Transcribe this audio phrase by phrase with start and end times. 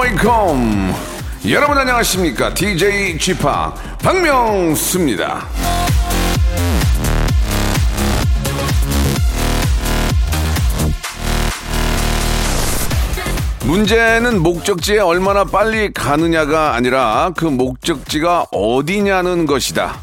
[0.00, 0.94] Welcome.
[1.48, 2.52] 여러분 안녕하십니까?
[2.54, 3.34] DJ p
[4.02, 5.46] 박명수입니다.
[13.64, 19.96] 문제는 목적지에 얼마나 빨리 가느냐가 아니라 그 목적지가 어디냐는 것이다.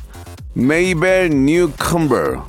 [0.54, 2.46] 메이벨 뉴컴버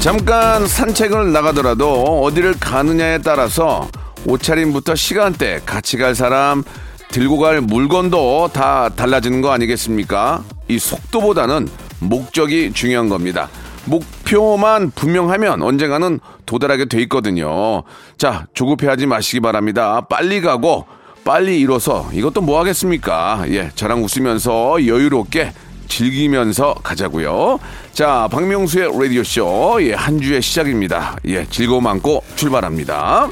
[0.00, 3.88] 잠깐 산책을 나가더라도 어디를 가느냐에 따라서
[4.26, 6.62] 옷차림부터 시간대, 같이 갈 사람,
[7.08, 10.44] 들고 갈 물건도 다 달라지는 거 아니겠습니까?
[10.68, 11.68] 이 속도보다는
[11.98, 13.48] 목적이 중요한 겁니다.
[13.86, 17.82] 목표만 분명하면 언젠가는 도달하게 돼 있거든요.
[18.18, 20.02] 자, 조급해하지 마시기 바랍니다.
[20.08, 20.86] 빨리 가고
[21.24, 23.44] 빨리 이뤄서 이것도 뭐 하겠습니까?
[23.48, 25.52] 예, 저랑 웃으면서 여유롭게
[25.88, 27.58] 즐기면서 가자고요.
[27.92, 31.16] 자, 박명수의 라디오 쇼, 예, 한 주의 시작입니다.
[31.26, 33.28] 예, 즐거움 안고 출발합니다.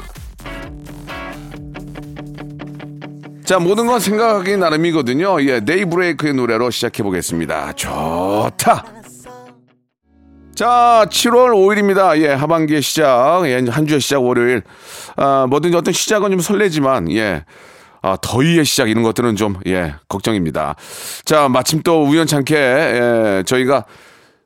[3.45, 5.41] 자, 모든 건 생각하기 나름이거든요.
[5.43, 7.71] 예, 데이브레이크의 노래로 시작해 보겠습니다.
[7.73, 8.83] 좋다.
[10.53, 12.19] 자, 7월 5일입니다.
[12.19, 13.43] 예, 하반기의 시작.
[13.45, 14.63] 예, 한 주의 시작 월요일.
[15.15, 17.45] 아, 뭐든지 어떤 시작은 좀 설레지만, 예.
[18.07, 20.75] 아, 더위의 시작 이런 것들은 좀, 예, 걱정입니다.
[21.25, 23.85] 자, 마침 또 우연찮게, 예, 저희가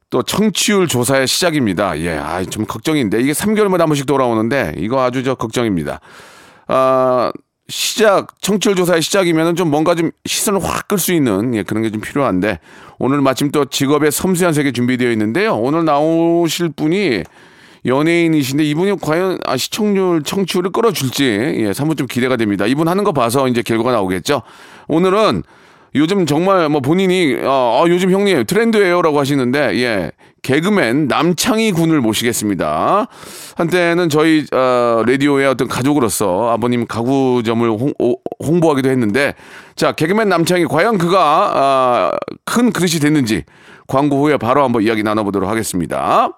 [0.09, 1.98] 또 청취율 조사의 시작입니다.
[2.00, 6.00] 예, 아, 좀 걱정인데, 이게 3개월마다 한 번씩 돌아오는데, 이거 아주 저 걱정입니다.
[6.68, 7.31] 아,
[7.70, 11.90] 시작, 청취율 조사의 시작이면은 좀 뭔가 좀 시선을 확 끌 수 있는, 예, 그런 게
[11.90, 12.59] 좀 필요한데,
[13.00, 15.56] 오늘 마침 또 직업의 섬세한 세계 준비되어 있는데요.
[15.56, 17.24] 오늘 나오실 분이
[17.86, 21.24] 연예인이신데 이분이 과연 아, 시청률, 청취율을 끌어줄지,
[21.58, 22.66] 예, 사뭇 좀 기대가 됩니다.
[22.68, 24.44] 이분 하는 거 봐서 이제 결과가 나오겠죠.
[24.88, 25.44] 오늘은
[25.94, 33.08] 요즘 정말 뭐 본인이 어, 어, 요즘 형님 트렌드예요라고 하시는데 예 개그맨 남창희 군을 모시겠습니다.
[33.58, 39.34] 한때는 저희 어, 라디오의 어떤 가족으로서 아버님 가구점을 홍, 오- 홍보하기도 했는데
[39.75, 42.12] 자 개그맨 남창희 과연 그가 아,
[42.46, 43.44] 큰 그릇이 됐는지
[43.88, 46.38] 광고 후에 바로 한번 이야기 나눠보도록 하겠습니다.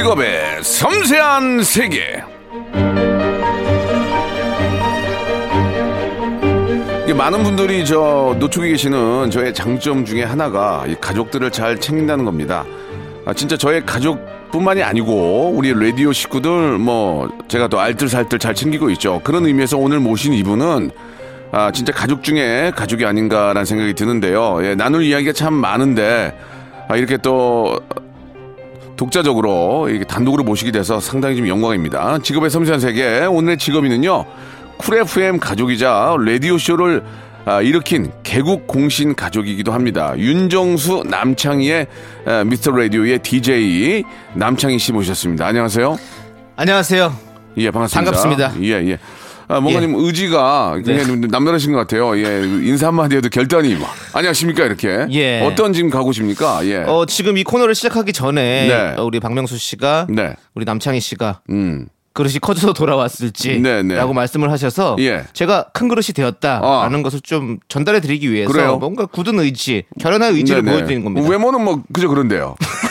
[0.00, 2.22] 직업의 섬세한 세계.
[7.14, 12.64] 많은 분들이 저 노축에 계시는 저의 장점 중에 하나가 이 가족들을 잘 챙긴다는 겁니다.
[13.26, 19.20] 아, 진짜 저의 가족뿐만이 아니고 우리 라디오 식구들 뭐 제가 또 알뜰살뜰 잘 챙기고 있죠.
[19.22, 20.92] 그런 의미에서 오늘 모신 이분은
[21.52, 24.60] 아, 진짜 가족 중에 가족이 아닌가라는 생각이 드는데요.
[24.62, 26.34] 예, 나눌 이야기가 참 많은데
[26.88, 27.78] 아, 이렇게 또
[29.00, 32.18] 독자적으로 단독으로 모시게 돼서 상당히 좀 영광입니다.
[32.18, 34.26] 직업의 섬세한 세계 오늘의 직업인은요.
[34.76, 37.02] Cool FM 가족이자 라디오 쇼를
[37.46, 40.12] 아, 일으킨 개국 공신 가족이기도 합니다.
[40.18, 41.86] 윤정수 남창희의
[42.26, 44.04] 아, 미스터 라디오의 DJ
[44.34, 45.46] 남창희 씨 모셨습니다.
[45.46, 45.96] 안녕하세요.
[46.56, 47.16] 안녕하세요.
[47.56, 48.10] 예, 반갑습니다.
[48.12, 48.52] 반갑습니다.
[48.62, 48.98] 예, 예.
[49.50, 52.16] 아, 뭔가 좀 의지가 굉장히 좀 남다르신 것 같아요.
[52.16, 55.06] 예, 인사 한마디 해도 결단이 막 안녕하십니까 이렇게.
[55.10, 55.40] 예.
[55.40, 56.64] 어떤 지금 가고십니까?
[56.66, 56.76] 예.
[56.86, 58.94] 어, 지금 이 코너를 시작하기 전에 네.
[58.96, 60.36] 어, 우리 박명수 씨가 네.
[60.54, 61.88] 우리 남창희 씨가 음.
[62.12, 63.94] 그릇이 커져서 돌아왔을지 네, 네.
[63.96, 65.24] 라고 말씀을 하셔서 예.
[65.32, 68.76] 제가 큰 그릇이 되었다라는 것을 좀 전달해 드리기 위해서 그래요?
[68.78, 70.76] 뭔가 굳은 의지, 결연한 의지를 네네.
[70.76, 71.28] 보여드리는 겁니다.
[71.28, 72.56] 외모는 뭐 그저 그런데요.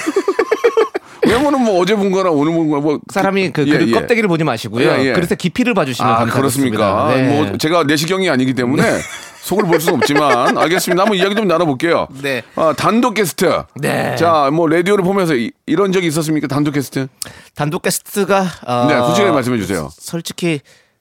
[1.29, 3.91] 외모는 뭐 어제 본 거나 오늘 본 거나 뭐 사람이 그 예, 그릇 예.
[3.91, 4.89] 껍데기를 보지 마시고요.
[4.89, 5.13] 예, 예.
[5.13, 6.77] 그릇의 깊이를 봐주시면 아, 감사하겠습니다.
[6.77, 7.15] 그렇습니까?
[7.15, 7.29] 네.
[7.29, 8.83] 뭐 제가 내시경이 아니기 때문에
[9.41, 11.01] 속을 볼 수는 없지만 알겠습니다.
[11.03, 12.07] 한번 이야기 좀 나눠볼게요.
[12.21, 12.41] 네.
[12.55, 13.63] 아, 단독 게스트.
[13.75, 14.15] 네.
[14.15, 16.47] 자, 뭐 라디오를 보면서 이, 런 적이 있었습니까?
[16.47, 17.07] 단독 게스트?
[17.55, 19.89] 단독 게스트가 어, 네, 솔직하게 말씀해 주세요.
[19.93, 20.59] 솔직히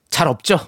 [0.09, 0.59] 잘 없죠.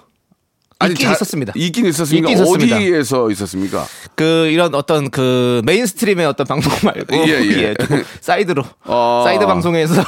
[0.88, 1.52] 있긴 자- 있었습니다.
[1.56, 2.30] 있긴 있었습니까?
[2.30, 2.76] 있긴 있었습니다.
[2.76, 3.86] 어디에서 있었습니까?
[4.14, 7.74] 그 이런 어떤 그 mainstream의 어떤 방송 말고 예, 예.
[7.74, 9.22] 조금 사이드로 어.
[9.24, 10.04] 사이드 방송에서는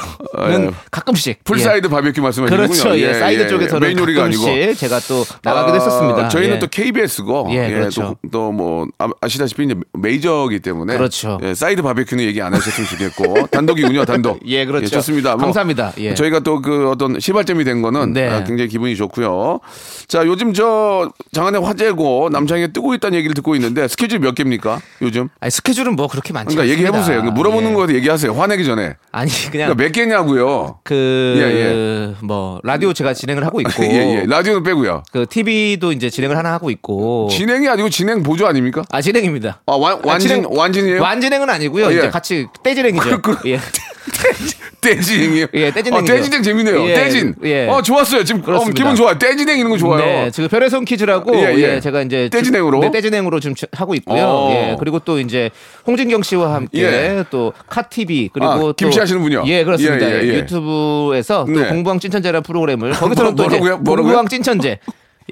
[0.67, 0.71] 예.
[0.91, 2.67] 가끔씩 poolside 바베큐 말씀하시는군요.
[2.83, 2.99] 그렇죠.
[2.99, 4.43] 예, 사이드 쪽에서는 메인 요리가 아니고.
[4.75, 6.29] 제가 또 나가기도 아, 했었습니다.
[6.29, 6.59] 저희는 예.
[6.59, 8.15] 또 KBS고 예, 그렇죠.
[8.31, 8.87] 또뭐
[9.21, 11.37] 아시다시피 이제 메이저이기 때문에 그렇죠.
[11.43, 14.39] 예, 사이드 바베큐는 얘기 안 하셨으면 좋겠고 단독이군요, 단독.
[14.45, 14.87] 예, 그렇죠.
[14.87, 15.35] 좋습니다.
[15.35, 15.93] 뭐 감사합니다.
[15.99, 16.13] 예.
[16.15, 18.27] 저희가 또 그 어떤 시발점이 된 거는 네.
[18.29, 19.59] 아, 굉장히 기분이 좋고요.
[20.07, 20.64] 자, 요즘 저
[21.33, 24.79] 장안의 화제고 남창희 뜨고 있다는 얘기를 듣고 있는데 스케줄 몇 개입니까?
[25.01, 25.29] 요즘?
[25.39, 26.91] 아니, 스케줄은 뭐 그렇게 많지 그러니까 얘기해.
[26.91, 27.21] 보세요.
[27.23, 27.73] 물어보는 예.
[27.73, 28.33] 거 얘기하세요.
[28.33, 28.95] 화내기 전에.
[29.11, 30.79] 아니 그냥 그러니까 몇 개냐고요.
[30.83, 34.25] 그 예, 뭐 라디오 제가 진행을 하고 있고 예, 예.
[34.27, 35.03] 라디오는 빼고요.
[35.11, 38.83] 그 TV도 이제 진행을 하나 하고 있고 진행이 아니고 진행 보조 아닙니까?
[38.91, 39.61] 아 진행입니다.
[39.65, 41.01] 아, 완, 아, 완진, 진행- 완진이에요?
[41.01, 41.87] 완진행은 아니고요.
[41.87, 41.97] 아, 예.
[41.97, 43.21] 이제 같이 떼진행이죠.
[43.21, 43.59] 그- 예.
[44.81, 45.47] 떼진행이요?
[45.55, 46.13] 예, 떼진행이죠.
[46.13, 46.87] 어, 떼진행 재밌네요.
[46.89, 47.35] 예, 떼진.
[47.43, 47.67] 예.
[47.67, 48.23] 어, 좋았어요.
[48.23, 48.63] 지금 어.
[48.65, 49.17] 기분 좋아.
[49.17, 50.05] 떼진행 이런 거 좋아요.
[50.05, 51.79] 네, 지금 별의 손 퀴즈라고 예, 예, 예.
[51.81, 52.79] 제가 이제 떼진행으로?
[52.79, 54.23] 네, 떼진행으로 지금 주- 하고 있고요.
[54.23, 54.51] 어.
[54.53, 55.49] 예, 그리고 또 이제
[55.85, 57.25] 홍진경 씨와 함께 예.
[57.29, 59.43] 또 카티비 그리고 아, 또 김씨 하시는 분이요?
[59.47, 60.09] 예, 그렇습니다.
[60.09, 60.33] 예, 예, 예.
[60.35, 61.67] 유튜브에서 또 네.
[61.67, 63.77] 공부왕 찐천재라는 프로그램을 거기서는 또 이제 뭐라고요?
[63.83, 64.03] 뭐라고요?
[64.13, 64.79] 공부왕 찐천재.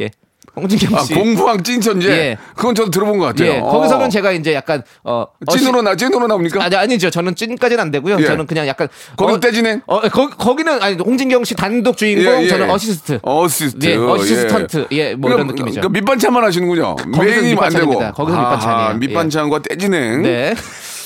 [0.02, 0.10] 예.
[0.56, 1.14] 홍진경 아, 씨.
[1.16, 2.10] 공부왕 찐천재.
[2.10, 2.38] 예.
[2.56, 3.54] 그건 저도 들어본 것 같아요.
[3.54, 4.10] 예, 거기서는 어.
[4.10, 6.64] 제가 이제 약간 어 찐으로 나 찐으로 나옵니까?
[6.64, 7.10] 아니 아니죠.
[7.10, 8.18] 저는 찐까지는 안 되고요.
[8.20, 8.26] 예.
[8.26, 9.82] 저는 그냥 약간 거기는 어, 떼진행?
[9.88, 12.48] 어, 거기 거기는 아니 홍진경 씨 단독 주인공, 예, 예.
[12.48, 13.20] 저는 어시스트.
[13.24, 13.86] 어시스트.
[13.88, 14.88] 예, assistant.
[14.92, 15.82] 예, 뭐 이런 느낌이죠.
[15.82, 16.96] 그러니까 밑반찬만 하시는군요.
[17.18, 17.98] 메인이 안 되고.
[18.12, 18.90] 거기서 밑반찬이에요.
[18.94, 18.98] 예.
[19.00, 20.22] 밑반찬과 떼진행.
[20.22, 20.54] 네.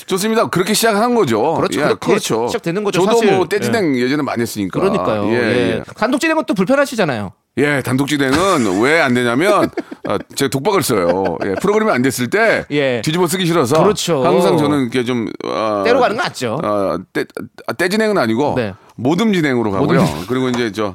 [0.06, 0.48] 좋습니다.
[0.48, 1.54] 그렇게 시작한 거죠.
[1.54, 1.80] 그렇죠.
[1.80, 3.36] 예, 그렇게 시작되는 거죠, 저도 사실.
[3.36, 4.80] 뭐 떼진행 예전에 많이 했으니까.
[4.80, 5.28] 그러니까요.
[5.28, 5.82] 예, 예, 예.
[5.96, 7.32] 단독 진행은 또 불편하시잖아요.
[7.58, 9.70] 예, 단독 진행은 왜안 되냐면
[10.08, 11.36] 어, 제가 독박을 써요.
[11.44, 13.02] 예, 프로그램이 안 됐을 때 예.
[13.04, 14.24] 뒤집어 쓰기 싫어서 그렇죠.
[14.24, 16.60] 항상 저는 이렇게 좀 어, 때로 가는 거 낫죠.
[16.62, 17.24] 어, 떼,
[17.66, 18.74] 아, 떼 진행은 아니고 네.
[18.96, 20.00] 모듬 진행으로 가고요.
[20.00, 20.26] 모듬.
[20.28, 20.94] 그리고 이제 저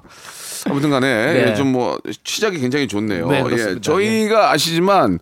[0.70, 1.50] 아무튼 간에 네.
[1.50, 3.28] 예, 좀뭐 시작이 굉장히 좋네요.
[3.28, 3.44] 네.
[3.52, 5.20] 예, 저희가 아시지만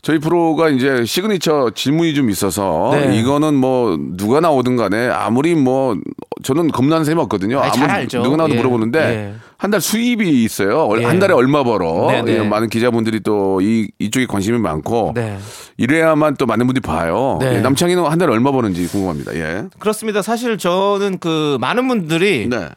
[0.00, 3.18] 저희 프로가 이제 시그니처 질문이 좀 있어서 네.
[3.18, 5.96] 이거는 뭐 누가 나오든 간에 아무리 뭐
[6.44, 7.58] 저는 겁나는 셈이 없거든요.
[7.58, 8.06] 아니, 잘 아무리.
[8.06, 8.56] 누가 나와도 예.
[8.58, 9.34] 물어보는데 예.
[9.56, 10.84] 한달 수입이 있어요.
[10.84, 11.04] 얼- 예.
[11.04, 12.06] 한 달에 얼마 벌어.
[12.12, 12.34] 네, 네.
[12.38, 15.36] 예, 많은 기자분들이 또 이, 이쪽에 관심이 많고 네.
[15.78, 17.38] 이래야만 또 많은 분들이 봐요.
[17.40, 17.56] 네.
[17.56, 19.34] 예, 남창희는 한 달에 얼마 버는지 궁금합니다.
[19.34, 19.64] 예.
[19.80, 20.22] 그렇습니다.
[20.22, 22.68] 사실 저는 그 많은 분들이 네.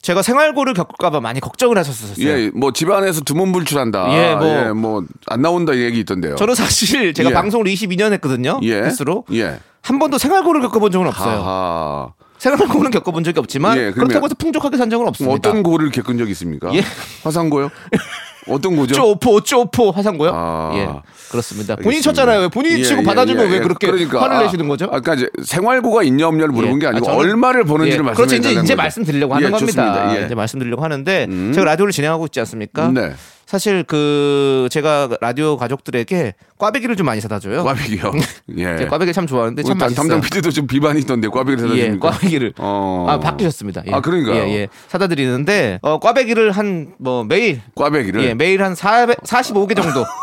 [0.00, 2.26] 제가 생활고를 겪을까봐 많이 걱정을 하셨었어요.
[2.26, 4.12] 예, 뭐 집안에서 두문불출한다.
[4.12, 4.46] 예, 뭐.
[4.46, 6.36] 예, 뭐안 나온다 이 얘기 있던데요.
[6.36, 7.34] 저는 사실 제가 예.
[7.34, 8.60] 방송을 22년 했거든요.
[8.62, 8.74] 예.
[8.80, 9.58] 횟수로 예.
[9.82, 11.38] 한 번도 생활고를 겪어본 적은 없어요.
[11.40, 12.12] 하하.
[12.38, 15.34] 생활고는 겪어본 적이 없지만 예, 그렇다고 해서 풍족하게 산 적은 없습니다.
[15.34, 16.72] 어떤 고를 겪은 적 있습니까?
[16.74, 16.82] 예.
[17.24, 17.70] 화상고요?
[18.48, 18.94] 어떤 고죠?
[18.94, 20.30] 쪼포 쪼포 하상고요?
[20.34, 20.72] 아.
[20.74, 20.88] 예
[21.30, 21.76] 그렇습니다.
[21.76, 22.12] 본인이 알겠습니다.
[22.12, 22.40] 쳤잖아요.
[22.40, 23.60] 왜 본인이 예, 치고 예, 받아주면 예, 왜 예.
[23.60, 24.88] 그렇게 그러니까, 화를 아, 내시는 거죠?
[24.90, 26.90] 아까 이제 생활고가 있냐 없냐를 물어본 게 예.
[26.90, 28.02] 아니고 아, 저는- 얼마를 버는지를 예.
[28.02, 28.36] 말씀해 그렇죠.
[28.36, 28.82] 이제 달라는 이제 거죠.
[28.82, 30.20] 말씀드리려고 하는 예, 겁니다.
[30.20, 30.24] 예.
[30.26, 31.52] 이제 말씀드리려고 하는데 음.
[31.54, 32.88] 제가 라디오를 진행하고 있지 않습니까?
[32.88, 33.12] 네.
[33.48, 37.64] 사실 그 제가 라디오 가족들에게 꽈배기를 좀 많이 사다 줘요.
[37.64, 38.12] 꽈배기요.
[38.58, 38.76] 예.
[38.76, 39.96] 제가 꽈배기 참 좋아하는데 참 맛있어요.
[39.96, 42.10] 담당 PD도 좀 비만이 있던데 꽈배기를 사다 예, 줍니까?
[42.10, 43.06] 꽈배기를 어.
[43.08, 43.84] 아 바뀌셨습니다.
[43.86, 43.92] 예.
[43.92, 44.34] 아, 그러니까요.
[44.42, 44.68] 예, 예.
[44.88, 48.22] 사다 드리는데 어, 꽈배기를 한 뭐 매일 꽈배기를.
[48.22, 50.04] 예, 매일 한 400, 45개 정도.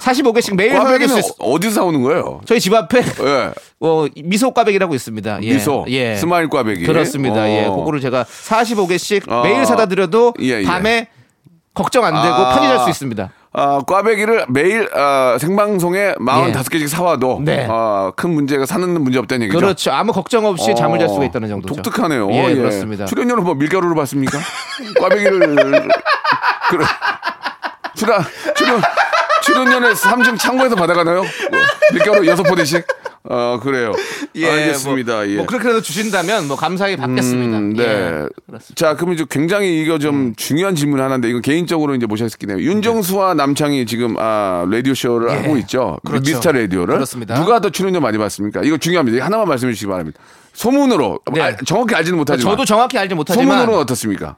[0.00, 1.24] 45개씩 매일 사다 드릴 수 있...
[1.38, 2.40] 어디서 사오는 거예요?
[2.46, 3.52] 저희 집 앞에 예.
[3.78, 5.38] 어, 미소 꽈배기라고 있습니다.
[5.44, 5.52] 예.
[5.54, 5.84] 미소.
[5.88, 6.16] 예.
[6.16, 6.84] smile 꽈배기.
[6.84, 7.42] 그렇습니다.
[7.44, 7.48] 어.
[7.48, 7.62] 예.
[7.68, 9.44] 그거를 제가 45개씩 어.
[9.44, 10.64] 매일 사다 드려도 예, 예.
[10.64, 11.06] 밤에
[11.74, 12.54] 걱정 안 되고 아.
[12.54, 13.30] 편히 잘 수 있습니다.
[13.54, 17.66] 아, 꽈배기를 매일 아, 생방송에 45개씩 사와도 네.
[17.68, 19.58] 아, 큰 문제가 사는 문제 없다는 얘기죠.
[19.58, 19.90] 그렇죠.
[19.92, 21.82] 아무 걱정 없이 잠을 잘 어, 수가 있다는 정도죠.
[21.82, 22.30] 독특하네요.
[22.32, 23.04] 예, 그렇습니다.
[23.04, 24.38] 출연료는 뭐 밀가루로 받습니까?
[25.00, 25.88] 꽈배기를
[26.70, 26.84] 그래.
[27.94, 28.22] 출연
[28.56, 28.80] 출연
[29.42, 31.20] 출연료는 삼층 창고에서 받아가나요?
[31.22, 31.60] 뭐,
[31.92, 32.84] 밀가루 여섯 포대씩.
[33.24, 33.92] 어 그래요.
[34.36, 35.14] 알겠습니다.
[35.14, 35.36] 뭐, 예.
[35.36, 37.58] 뭐 그렇게라도 주신다면 뭐 감사하게 받겠습니다.
[37.58, 37.82] 음, 네.
[37.84, 38.08] 예.
[38.46, 38.74] 그렇습니다.
[38.74, 43.34] 자, 그럼 이제 굉장히 이거 좀 중요한 질문 하나인데 이건 개인적으로 이제 모셨기 때문에 윤정수와
[43.34, 45.34] 남창이 지금 아 라디오 쇼를 예.
[45.34, 45.98] 하고 있죠.
[46.04, 46.22] 그렇죠.
[46.30, 46.94] 미스터 라디오를.
[46.94, 47.36] 그렇습니다.
[47.36, 48.62] 누가 더 출연료 많이 받습니까?
[48.64, 49.16] 이거 중요합니다.
[49.16, 50.18] 이거 하나만 말씀해 주시기 바랍니다.
[50.52, 51.42] 소문으로 네.
[51.42, 54.36] 아, 정확히 알지는 못하지만 저도 정확히 알지 못하지만 소문으로는 어떻습니까?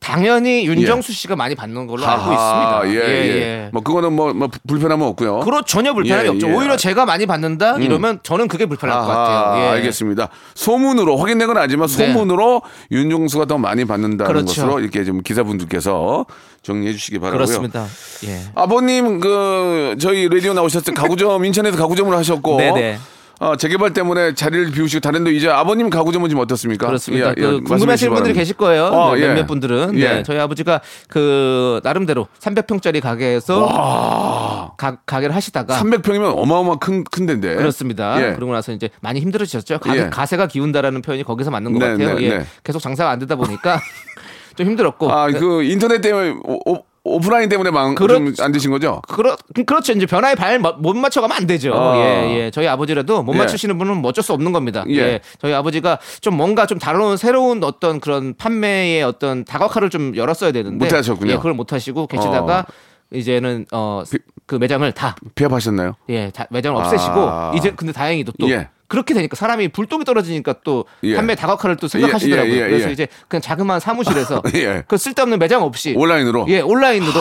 [0.00, 3.06] 당연히 윤정수 씨가 많이 받는 걸로 알고 하하, 있습니다.
[3.06, 3.68] 예, 예.
[3.70, 5.40] 뭐 그거는 뭐, 뭐 불편함은 없고요.
[5.40, 6.48] 그렇 전혀 불편함이 예, 없죠.
[6.48, 6.52] 예.
[6.52, 9.62] 오히려 제가 많이 받는다 이러면 저는 그게 불편할 것 같아요.
[9.62, 9.68] 예.
[9.68, 10.30] 알겠습니다.
[10.54, 11.94] 소문으로 확인된 건 아니지만 네.
[11.94, 14.46] 소문으로 윤종수가 더 많이 받는다는 그렇죠.
[14.46, 16.24] 것으로 이렇게 좀 기사분들께서
[16.62, 17.38] 정리해 주시기 바라고요.
[17.38, 17.86] 그렇습니다.
[18.24, 18.40] 예.
[18.54, 22.98] 아버님 그 저희 라디오 나오셨을 때 가구점 인천에서 가구점을 하셨고 네네.
[23.42, 26.86] 어, 재개발 때문에 자리를 비우시고 다른 데 이제 아버님 가구점은 지금 어떻습니까?
[26.86, 27.30] 그렇습니다.
[27.30, 28.34] 예, 그 예, 궁금하신 주시기 분들이.
[28.34, 28.84] 계실 거예요.
[28.84, 29.26] 어, 네, 예.
[29.28, 29.98] 몇몇 분들은.
[29.98, 30.08] 예.
[30.16, 37.54] 네, 저희 아버지가 그 나름대로 300평짜리 가게에서 가, 가게를 하시다가 300평이면 어마어마 큰, 큰 데인데.
[37.56, 38.20] 그렇습니다.
[38.22, 38.34] 예.
[38.34, 39.78] 그러고 나서 이제 많이 힘들어지셨죠.
[39.78, 40.10] 가, 예.
[40.10, 42.16] 가세가 기운다라는 표현이 거기서 맞는 것 네, 같아요.
[42.18, 42.28] 네, 예.
[42.40, 42.44] 네.
[42.62, 43.80] 계속 장사가 안 되다 보니까
[44.54, 45.10] 좀 힘들었고.
[45.10, 49.00] 아, 그 인터넷 때문에 오, 오- 오프라인 때문에 망, 그렇- 좀안 되신 거죠?
[49.08, 49.92] 그렇, 그렇죠.
[49.92, 51.72] 이제 변화에 발 못 맞춰가면 안 되죠.
[51.74, 51.96] 아.
[51.96, 52.50] 예, 예.
[52.50, 53.38] 저희 아버지라도 못 예.
[53.38, 54.84] 맞추시는 분은 뭐 어쩔 수 없는 겁니다.
[54.88, 54.96] 예.
[54.96, 55.20] 예.
[55.40, 60.84] 저희 아버지가 좀 뭔가 좀 다른 새로운 어떤 그런 판매의 어떤 다각화를 좀 열었어야 되는데.
[60.84, 61.32] 못 하셨군요.
[61.32, 62.66] 예, 그걸 못 하시고 계시다가
[63.12, 64.02] 이제는 어,
[64.46, 65.94] 그 매장을 다, 폐업하셨나요?
[66.10, 67.52] 예, 다 매장을 없애시고 아.
[67.56, 68.68] 이제 근데 다행히도 또 예.
[68.90, 71.14] 그렇게 되니까 사람이 불똥이 떨어지니까 또 예.
[71.14, 72.52] 판매 다각화를 또 생각하시더라고요.
[72.52, 72.92] 예, 예, 예, 그래서 예.
[72.92, 74.82] 이제 그냥 자그마한 사무실에서 예.
[74.88, 76.46] 그 쓸데없는 매장 없이 온라인으로?
[76.48, 77.12] 예, 온라인으로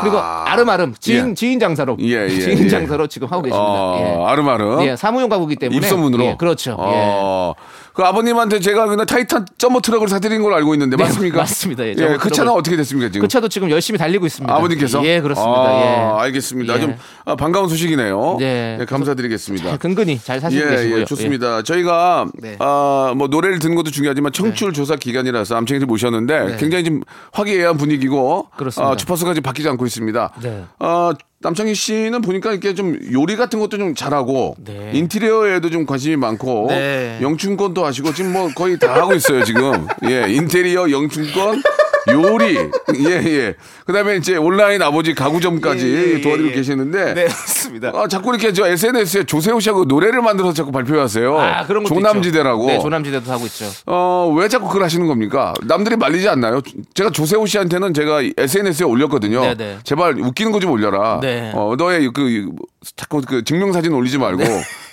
[0.00, 1.34] 그리고 아름아름 지인 예.
[1.34, 2.68] 지인 장사로 예, 예, 지인 예.
[2.68, 3.62] 장사로 지금 하고 계십니다.
[3.62, 4.80] 어, 아름아름.
[4.80, 4.92] 예.
[4.92, 6.24] 예, 사무용 가구기 때문에 입소문으로.
[6.24, 6.74] 예, 그렇죠.
[6.78, 7.52] 어.
[8.00, 11.36] 그 아버님한테 제가 그냥 타이탄 점머 트럭을 사드린 걸로 알고 있는데 네, 맞습니까?
[11.36, 11.84] 맞습니다.
[11.84, 13.12] 예, 예, 그 차는 어떻게 됐습니까 예.
[13.12, 13.26] 지금?
[13.26, 14.54] 그 차도 지금 열심히 달리고 있습니다.
[14.54, 15.04] 아버님께서?
[15.04, 15.60] 예, 그렇습니다.
[15.60, 16.22] 아, 예.
[16.24, 16.76] 알겠습니다.
[16.76, 16.80] 예.
[16.80, 18.36] 좀 아, 반가운 소식이네요.
[18.38, 18.78] 네.
[18.80, 19.68] 예, 감사드리겠습니다.
[19.68, 21.00] 잘 근근히 잘 사시고 예, 계시고요.
[21.00, 21.62] 예, 좋습니다.
[21.62, 22.56] 저희가 네.
[22.58, 26.56] 아, 뭐 노래를 듣는 것도 중요하지만 청취율 조사 기간이라서 암청이를 모셨는데 네.
[26.56, 27.02] 굉장히 좀
[27.32, 28.92] 화기애애한 분위기고 그렇습니다.
[28.92, 30.30] 아, 주파수가 지금 바뀌지 않고 있습니다.
[30.40, 30.64] 네.
[30.78, 31.12] 아,
[31.42, 34.90] 남창희 씨는 보니까 이렇게 좀 요리 같은 것도 좀 잘하고 네.
[34.92, 37.18] 인테리어에도 좀 관심이 많고 네.
[37.22, 39.86] 영춘권도 하시고 지금 뭐 거의 다 하고 있어요 지금.
[40.04, 41.62] 예, 인테리어, 영춘권,
[42.08, 42.56] 요리,
[43.06, 43.54] 예, 예.
[43.84, 46.54] 그 다음에 이제 온라인 아버지 가구점까지 예, 예, 도와드리고 예.
[46.54, 47.92] 계시는데 네, 맞습니다.
[47.94, 51.38] 아, 자꾸 이렇게 저 SNS에 조세호 씨하고 노래를 만들어서 자꾸 발표하세요.
[51.38, 52.62] 아, 그런 것도 조남지대라고.
[52.64, 52.72] 있죠.
[52.72, 53.66] 네, 조남지대도 하고 있죠.
[53.86, 55.52] 어, 왜 자꾸 그걸 하시는 겁니까?
[55.62, 56.60] 남들이 말리지 않나요?
[56.94, 59.40] 제가 조세호 씨한테는 제가 SNS에 올렸거든요.
[59.42, 59.78] 네 네.
[59.84, 61.20] 제발 웃기는 거 좀 올려라.
[61.22, 61.52] 네.
[61.54, 62.50] 어, 너의 그,
[62.96, 64.42] 자꾸 그 증명사진 올리지 말고.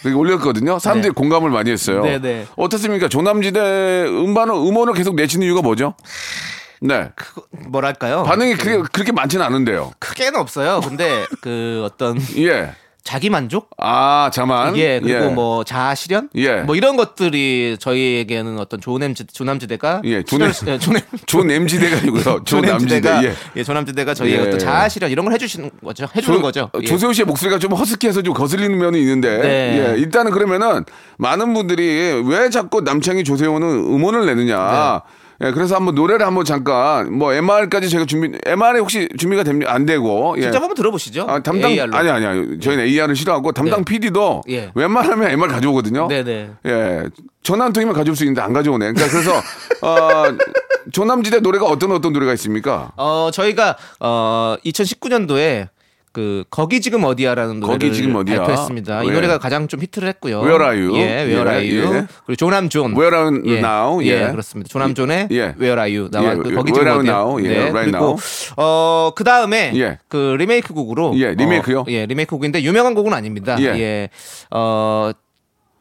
[0.01, 0.79] 그렇게 올렸거든요.
[0.79, 1.13] 사람들이 네.
[1.13, 2.03] 공감을 많이 했어요.
[2.03, 2.45] 네 네.
[2.55, 3.07] 어떻습니까?
[3.09, 5.95] 조남지대 음반을, 음원을 계속 내시는 이유가 뭐죠?
[6.81, 7.09] 네.
[7.15, 8.23] 그, 뭐랄까요?
[8.23, 9.91] 반응이 그게, 그렇게 많지는 않은데요.
[9.99, 10.81] 크게는 없어요.
[10.81, 12.71] 근데 그 어떤 예.
[13.03, 13.69] 자기 만족?
[13.77, 14.75] 아, 자만.
[14.75, 15.29] 예, 그리고 예.
[15.29, 16.27] 뭐 자아 실현?
[16.35, 16.57] 예.
[16.63, 22.43] 뭐 이런 것들이 저희에게는 어떤 조남지 조남지대가 예, 조남- 예, 조남 조남지대가 아니고요.
[22.43, 23.09] 조남지대.
[23.23, 23.33] 예.
[23.55, 24.41] 예, 조남지대가 저희의 예.
[24.41, 26.05] 어떤 자아 실현 이런 걸 해 주시는 거죠.
[26.13, 26.69] 해 주는 조- 거죠.
[26.81, 26.85] 예.
[26.85, 29.93] 조세호 씨의 목소리가 좀 허스키해서 좀 거슬리는 면이 있는데 네.
[29.95, 30.83] 예, 일단은 그러면은
[31.17, 34.57] 많은 분들이 왜 자꾸 남창희 조세호는 음원을 내느냐
[35.05, 35.11] 네.
[35.41, 39.85] 예, 그래서 한번 노래를 한번 잠깐 뭐 MR까지 제가 준비 MR이 혹시 준비가 됩니 안
[39.85, 40.43] 되고 예.
[40.43, 41.25] 진짜 한번 들어보시죠.
[41.29, 41.97] 아, 담당 AR 로.
[41.97, 43.85] 아니 아니 아니 저희는 AR을 싫어하고 담당 네.
[43.85, 44.71] PD도 예.
[44.73, 46.07] 웬만하면 MR 가져오거든요.
[46.07, 46.49] 네네.
[46.65, 47.03] 예.
[47.43, 48.93] 전화 한 통이면 가져올 수 있는데 안 가져오네.
[48.93, 49.31] 그러니까 그래서
[49.85, 50.23] 어,
[50.91, 52.91] 조남지대 노래가 어떤 어떤 노래가 있습니까?
[52.95, 55.69] 어 저희가 어 2019년도에
[56.17, 58.37] 그 거기 지금 어디야라는 노래를 거기 지금 어디야?
[58.37, 59.03] 발표했습니다.
[59.03, 59.11] 이 예.
[59.11, 60.41] 노래가 가장 좀 히트를 했고요.
[60.41, 60.97] Where are you?
[60.97, 61.95] 예, Where 예, are you?
[61.95, 62.07] 예.
[62.25, 62.95] 그리고 조남 zone.
[62.97, 63.59] Where are you 예.
[63.59, 64.03] now?
[64.03, 64.31] 예, 예.
[64.31, 64.67] 그렇습니다.
[64.67, 65.53] 조남 zone의 예.
[65.61, 66.09] Where are you?
[66.09, 66.55] now 예, 그 예.
[66.55, 67.13] 거기 Where 지금 어디야?
[67.13, 67.45] now?
[67.45, 67.55] 예, 네.
[67.69, 68.15] right 그리고 now.
[68.57, 69.99] 어 그다음에 예.
[70.07, 71.81] 그 리메이크 곡으로 예, 리메이크요?
[71.81, 73.55] 어, 예, 리메이크 곡인데 유명한 곡은 아닙니다.
[73.59, 73.65] 예.
[73.65, 74.09] 예.
[74.49, 75.11] 어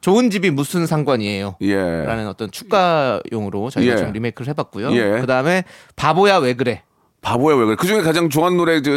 [0.02, 1.56] 좋은 집이 무슨 상관이에요?
[1.62, 1.74] 예.
[1.76, 3.96] 라는 어떤 축가용으로 저희가 예.
[3.96, 4.92] 좀 리메이크를 해봤고요.
[4.94, 5.20] 예.
[5.22, 5.64] 그 다음에
[5.96, 6.82] 바보야 왜 그래?
[7.26, 7.76] 바보야 왜 그래?
[7.76, 8.96] 그 중에 가장 좋아하는 노래 저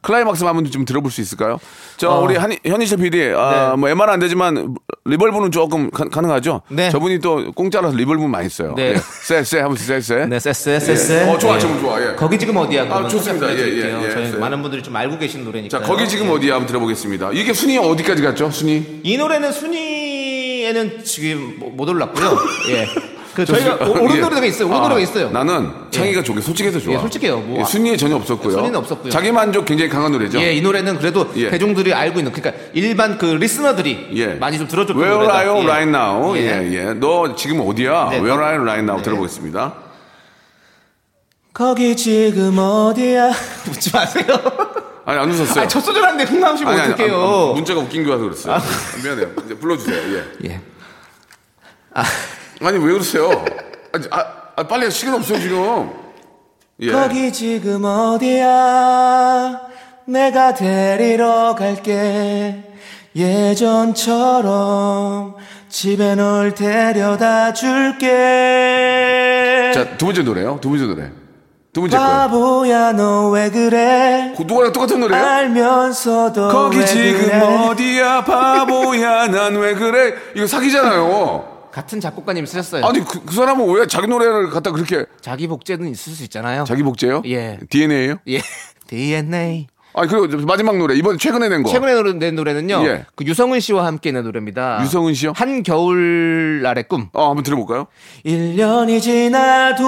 [0.00, 1.58] 클라이막스 한번 좀 들어볼 수 있을까요?
[1.98, 2.20] 저 어.
[2.22, 3.76] 우리 한, 현희철 PD 아, 네.
[3.76, 4.74] 뭐 MR 안 되지만
[5.04, 6.62] reverb는 조금 가, 가능하죠?
[6.70, 6.88] 네.
[6.90, 8.72] 저분이 또 공짜라서 reverb 많이 써요.
[8.76, 8.94] 네.
[8.94, 8.96] 예.
[8.96, 10.24] 쎄쎄 하면서 쎄쎄.
[10.26, 11.28] 네, 쎄쎄 쎄쎄.
[11.28, 11.58] 어, 좋아, 예.
[11.58, 12.14] 지금 좋아, 예.
[12.14, 12.84] 거기 지금 어디야?
[12.86, 13.52] 그러면 좋습니다.
[13.52, 14.04] 예, 예.
[14.04, 14.10] 예.
[14.10, 14.38] 저희 네.
[14.38, 15.78] 많은 분들이 좀 알고 계신 노래니까.
[15.78, 17.32] 자 거기 지금 어디야 한번 들어보겠습니다.
[17.34, 18.50] 이게 순위 어디까지 갔죠?
[18.50, 19.00] 순위?
[19.02, 22.38] 이 노래는 순위에는 지금 못- 못 올랐고요.
[22.70, 22.88] 예.
[23.36, 24.20] 그 저희가 오- 오른 예.
[24.20, 24.66] 노래가 있어요.
[24.66, 25.28] 오른 아, 노래가 있어요.
[25.28, 26.94] 나는 창희가 좋게 솔직해서 좋아.
[26.94, 27.38] 예, 솔직해요.
[27.40, 27.60] 뭐.
[27.60, 28.52] 예, 순위에 전혀 없었고요.
[28.54, 29.10] 순위는 없었고요.
[29.10, 30.40] 자기 만족 굉장히 강한 노래죠.
[30.40, 31.50] 예, 이 노래는 그래도 예.
[31.50, 34.26] 대중들이 알고 있는 그러니까 일반 그 리스너들이 예.
[34.36, 35.38] 많이 좀 들어줬던 Where 노래다.
[35.42, 35.70] are you 예.
[35.70, 36.34] right now?
[36.38, 36.40] 예.
[36.40, 36.94] 예, 예.
[36.94, 38.08] 너 지금 어디야?
[38.10, 38.16] 네.
[38.20, 38.96] Where are you right now?
[38.96, 39.02] 네.
[39.02, 39.74] 들어보겠습니다.
[41.52, 43.30] 거기 지금 어디야?
[43.68, 44.24] 웃지 마세요.
[45.04, 45.60] 아니, 안 웃었어요.
[45.60, 47.14] 아니, 첫 소절한데 흥나오시면 아니, 아니, 어떡해요.
[47.20, 48.62] 아, 아, 문자가 웃긴 거 같아서 그랬어요.
[49.04, 49.30] 미안해요.
[49.44, 49.96] 이제 불러주세요.
[50.14, 50.48] 예.
[50.48, 50.60] 예.
[51.94, 52.02] 아
[52.60, 53.44] 니, 왜 그러세요?
[53.92, 54.24] 아니, 아,
[54.56, 55.90] 아, 빨리 시간 없어요, 지금.
[56.80, 56.90] 예.
[56.92, 59.60] 거기 지금 어디야?
[60.06, 62.62] 내가 데리러 갈게.
[64.06, 65.34] 예전처럼
[65.68, 68.06] 집에 널 데려다 줄게.
[69.74, 70.58] 자, 두 번째 노래요.
[70.60, 71.10] 두 번째 노래.
[71.72, 71.96] 두 번째.
[71.98, 75.22] 바보야 너 왜 그래 그 누구랑 똑같은 노래예요?
[75.26, 77.38] 알면서도 거기 왜 지금 그래?
[77.38, 83.86] 어디야 바보야 난 왜 그래 이거 사기잖아요 같은 작곡가님 쓰셨어요 아니 그, 그 사람은 왜
[83.86, 87.20] 자기 노래를 갖다 그렇게 자기 복제는 있을 수 있잖아요 자기 복제요?
[87.26, 87.58] 예.
[87.68, 88.16] DNA예요?
[88.28, 88.40] 예
[88.88, 91.70] DNA 아니 그리고 마지막 노래 이번 최근에 낸 거.
[91.70, 93.04] 최근에 노래- 낸 노래는요 예.
[93.14, 95.32] 그 유성은 씨와 함께 낸 노래입니다 유성은 씨요?
[95.36, 97.86] 한 겨울 날의 꿈 어 한번 들어볼까요?
[98.24, 99.84] 1년이 지나도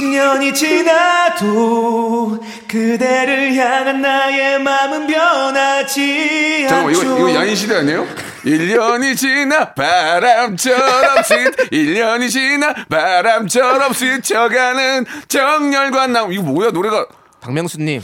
[0.00, 8.06] 10년이 지나도 그대를 향한 나의 마음은 변하지 잠깐만 이거 않죠 이거 야인 시대 아니에요?
[8.44, 17.06] 1년이 지나 바람처럼 스쳐 1년이 지나 바람처럼 스쳐가는 정열과 나 이거 뭐야 노래가?
[17.40, 18.02] 박명수님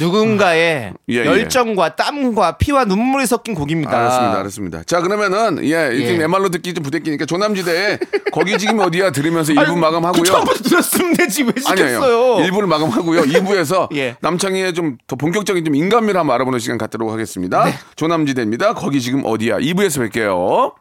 [0.00, 1.24] 누군가의 예, 예.
[1.24, 4.82] 열정과 땀과 피와 눈물이 섞인 곡입니다 알았습니다, 알았습니다.
[4.84, 6.18] 자, 그러면은, 예, 이렇게 예.
[6.18, 7.98] 내 말로 듣기 좀 부대끼니까 조남지대
[8.32, 10.24] 거기 지금 어디야 들으면서 1부 마감하고요.
[10.24, 11.52] 처음부터 들었으면 되지 왜.
[11.58, 13.22] 시켰어요 1부를 마감하고요.
[13.44, 14.16] 2부에서 예.
[14.20, 17.64] 남창희의 좀 더 본격적인 좀 인간미를 한번 알아보는 시간 갖도록 하겠습니다.
[17.64, 17.74] 네.
[17.96, 18.74] 조남지대입니다.
[18.74, 19.58] 거기 지금 어디야?
[19.58, 20.72] 2부에서 뵐게요.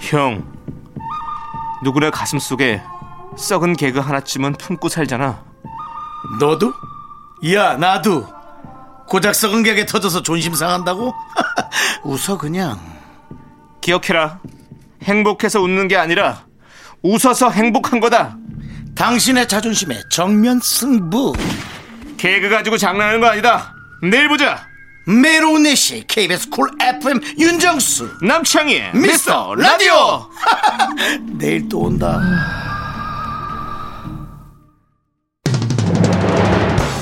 [0.00, 0.44] 형
[1.84, 2.80] 누구네 가슴 속에
[3.40, 5.42] 썩은 개그 하나쯤은 품고 살잖아.
[6.38, 6.72] 너도?
[7.52, 8.26] 야 나도.
[9.06, 11.12] 고작 썩은 개그에 터져서 존심 상한다고?
[12.04, 12.78] 웃어 그냥.
[13.80, 14.38] 기억해라.
[15.02, 16.44] 행복해서 웃는 게 아니라
[17.02, 18.36] 웃어서 행복한 거다.
[18.94, 21.32] 당신의 자존심에 정면 승부.
[22.18, 23.74] 개그 가지고 장난하는 거 아니다.
[24.02, 24.68] 내일 보자.
[25.06, 28.18] 매일 네시 KBS 쿨 FM 윤정수.
[28.22, 30.28] 남창희의 미스터 라디오.
[31.38, 32.20] 내일 또 온다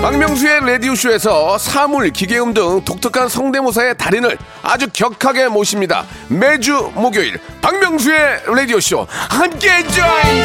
[0.00, 6.04] 박명수의 라디오쇼에서 사물, 기계음 등 독특한 성대모사의 달인을 아주 격하게 모십니다.
[6.28, 10.44] 매주 목요일 박명수의 라디오쇼 함께 join!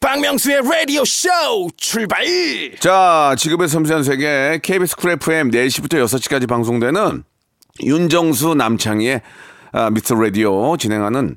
[0.00, 1.28] 박명수의 라디오 쇼
[1.78, 2.24] 출발
[2.78, 7.24] 자, 지금의 섬세한 세계 KBS 쿨 FM 4시부터 6시까지 방송되는
[7.82, 9.22] 윤정수 남창희의
[9.72, 11.36] 아, 미스터 라디오 진행하는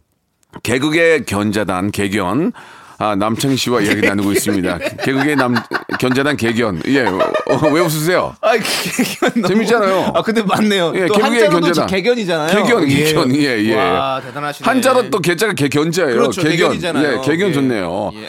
[0.64, 2.52] 개그의 견자단 개견
[2.98, 4.78] 아, 남창희 씨와 이야기 나누고 있습니다.
[5.04, 5.56] 개그의 남
[6.00, 6.82] 견자단 개견.
[6.88, 7.06] 예.
[7.06, 8.36] 어, 왜 웃으세요?
[8.42, 10.12] 아 개견 너무- 재밌잖아요.
[10.16, 11.88] 아 근데 맞네요 예, 또 한자로도 견자다.
[11.88, 13.36] 개견이잖아요 개견, 개견.
[13.36, 13.76] 예, 예.
[13.76, 16.16] 와 대단하시네 한자로 또 개자가 개견자예요.
[16.16, 16.58] 그렇죠, 개견.
[16.58, 17.08] 개견이잖아요.
[17.18, 17.54] 예, 개견 예.
[17.54, 18.12] 좋네요.
[18.16, 18.28] 예.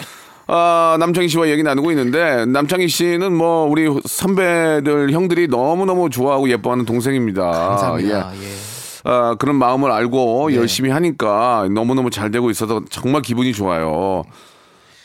[0.49, 6.85] 아, 남창희 씨와 얘기 나누고 있는데 남창희 씨는 뭐 우리 선배들 형들이 너무너무 좋아하고 예뻐하는
[6.85, 7.43] 동생입니다.
[7.51, 8.45] 감사합니다 예.
[8.45, 8.49] 예.
[9.05, 10.57] 아, 그런 마음을 알고 네.
[10.57, 14.25] 열심히 하니까 너무너무 잘 되고 있어서 정말 기분이 좋아요.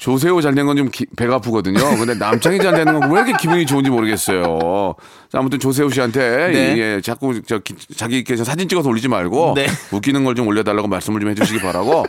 [0.06, 1.80] 조세호 잘 된 건 좀 배가 아프거든요.
[1.96, 4.96] 근데 남창희 잘 되는 건 왜 이렇게 기분이 좋은지 모르겠어요.
[5.32, 6.20] 자, 아무튼 조세호 씨한테
[6.52, 6.78] 네.
[6.78, 9.68] 예, 자꾸 저 기- 자기께서 사진 찍어서 올리지 말고 네.
[9.92, 12.06] 웃기는 걸 좀 올려달라고 말씀을 좀 해주시기 바라고.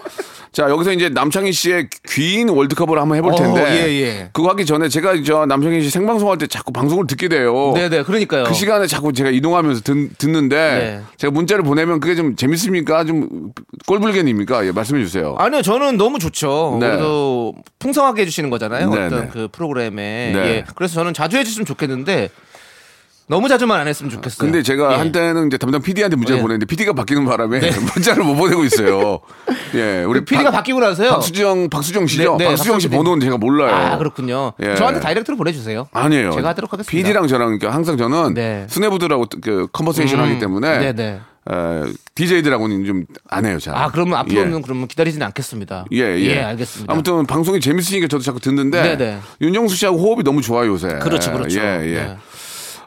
[0.53, 3.63] 자, 여기서 이제 남창희 씨의 귀인 월드컵을 한번 해볼 어, 텐데.
[3.73, 4.31] 예, 예.
[4.33, 7.73] 그거 하기 전에 제가 저 남창희 씨 생방송할 때 자꾸 방송을 듣게 돼요.
[7.75, 11.01] 네네 그러니까요 그 시간에 자꾸 제가 이동하면서 듣, 듣는데 네.
[11.17, 13.05] 제가 문자를 보내면 그게 좀 재밌습니까?
[13.05, 13.53] 좀
[13.87, 14.67] 꼴불견입니까?
[14.67, 15.35] 예, 말씀해 주세요.
[15.39, 16.77] 아니요, 저는 너무 좋죠.
[16.81, 16.87] 네.
[16.87, 18.91] 그래도 풍성하게 해주시는 거잖아요.
[18.91, 19.29] 네, 어떤 네.
[19.33, 20.33] 그 프로그램에.
[20.33, 20.39] 네.
[20.39, 20.65] 예.
[20.77, 22.31] 그래서 저는 자주 해주시면 좋겠는데
[23.29, 24.39] 너무 자주만 안 했으면 좋겠어요.
[24.39, 24.97] 근데 제가 예.
[24.99, 26.43] 한때는 이제 담당 PD한테 문자를 예.
[26.43, 27.71] 보냈는데 PD가 바뀌는 바람에 네.
[27.95, 29.21] 문자를 못 보내고 있어요.
[29.75, 31.11] 예, 우리 PD가 박- 바뀌고 나서요.
[31.11, 32.37] 박수정 박수정 씨죠?
[32.37, 33.75] 네, 네, 박수정 씨 번호는 제가 몰라요.
[33.75, 34.53] 아 그렇군요.
[34.63, 34.75] 예.
[34.77, 35.89] 저한테 direct로 보내주세요.
[35.93, 36.33] 아니에요.
[36.33, 36.91] 제가 하도록 하겠습니다.
[37.09, 38.67] PD랑 저랑 항상 저는 네.
[38.69, 41.21] 수뇌부들하고 그 conversation 음, 하기 때문에 네네.
[42.15, 43.75] DJ들하고는 좀 안 해요, 잘.
[43.75, 44.63] 아 그러면 앞으로는 예.
[44.63, 45.87] 그러면 기다리지는 않겠습니다.
[45.93, 46.43] 예, 예.
[46.43, 46.93] 알겠습니다.
[46.93, 49.19] 아무튼 방송이 재밌으니까 저도 자꾸 듣는데 네네.
[49.41, 50.89] 윤정수 씨하고 호흡이 너무 좋아요, 요새.
[51.01, 51.59] 그렇죠, 그렇죠.
[51.59, 51.95] 예, 예.
[51.95, 52.17] 네.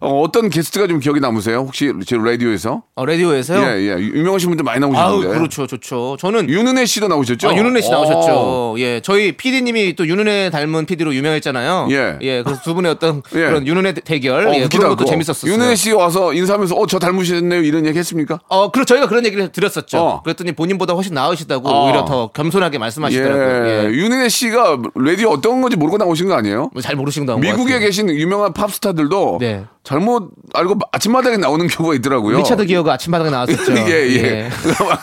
[0.01, 1.59] 어, 어떤 게스트가 좀 기억에 남으세요?
[1.59, 2.83] 혹시 제 라디오에서?
[2.95, 3.59] 어, 라디오에서요?
[3.61, 3.97] 예, 예.
[3.99, 5.37] 유명하신 분들 많이 나오시는데.
[5.37, 6.17] 그렇죠, 좋죠.
[6.19, 7.49] 저는 윤은혜 씨도 나오셨죠?
[7.49, 7.91] 아, 윤은혜 씨 어.
[7.91, 8.75] 나오셨죠.
[8.79, 11.87] 예, 저희 PD님이 또 윤은혜 닮은 PD로 유명했잖아요.
[11.91, 12.17] 예.
[12.43, 13.39] 그래서 두 분의 어떤 예.
[13.47, 15.09] 그런 윤은혜 대- 대결 어, 예, 웃기다, 그런 것도 그거.
[15.11, 15.51] 재밌었어요.
[15.51, 17.61] 윤은혜 씨 와서 인사하면서 어, 저 닮으셨네요.
[17.63, 18.39] 이런 얘기 했습니까?
[18.47, 19.97] 어, 그리고 저희가 그런 얘기를 드렸었죠.
[19.97, 20.21] 어.
[20.23, 21.85] 그랬더니 본인보다 훨씬 나으시다고 어.
[21.85, 23.67] 오히려 더 겸손하게 말씀하시더라고요.
[23.67, 23.85] 예.
[23.85, 23.89] 예.
[23.93, 26.69] 윤은혜 씨가 라디오 어떤 건지 모르고 나오신 거 아니에요?
[26.73, 29.63] 뭐잘 모르신 거 미국에 계신 유명한 팝스타들도 네.
[29.85, 32.37] 잘못 알고 아침마당에 나오는 경우가 있더라고요.
[32.39, 33.73] 리차드 기어가 아침마당에 나왔었죠.
[33.87, 34.49] 예, 예.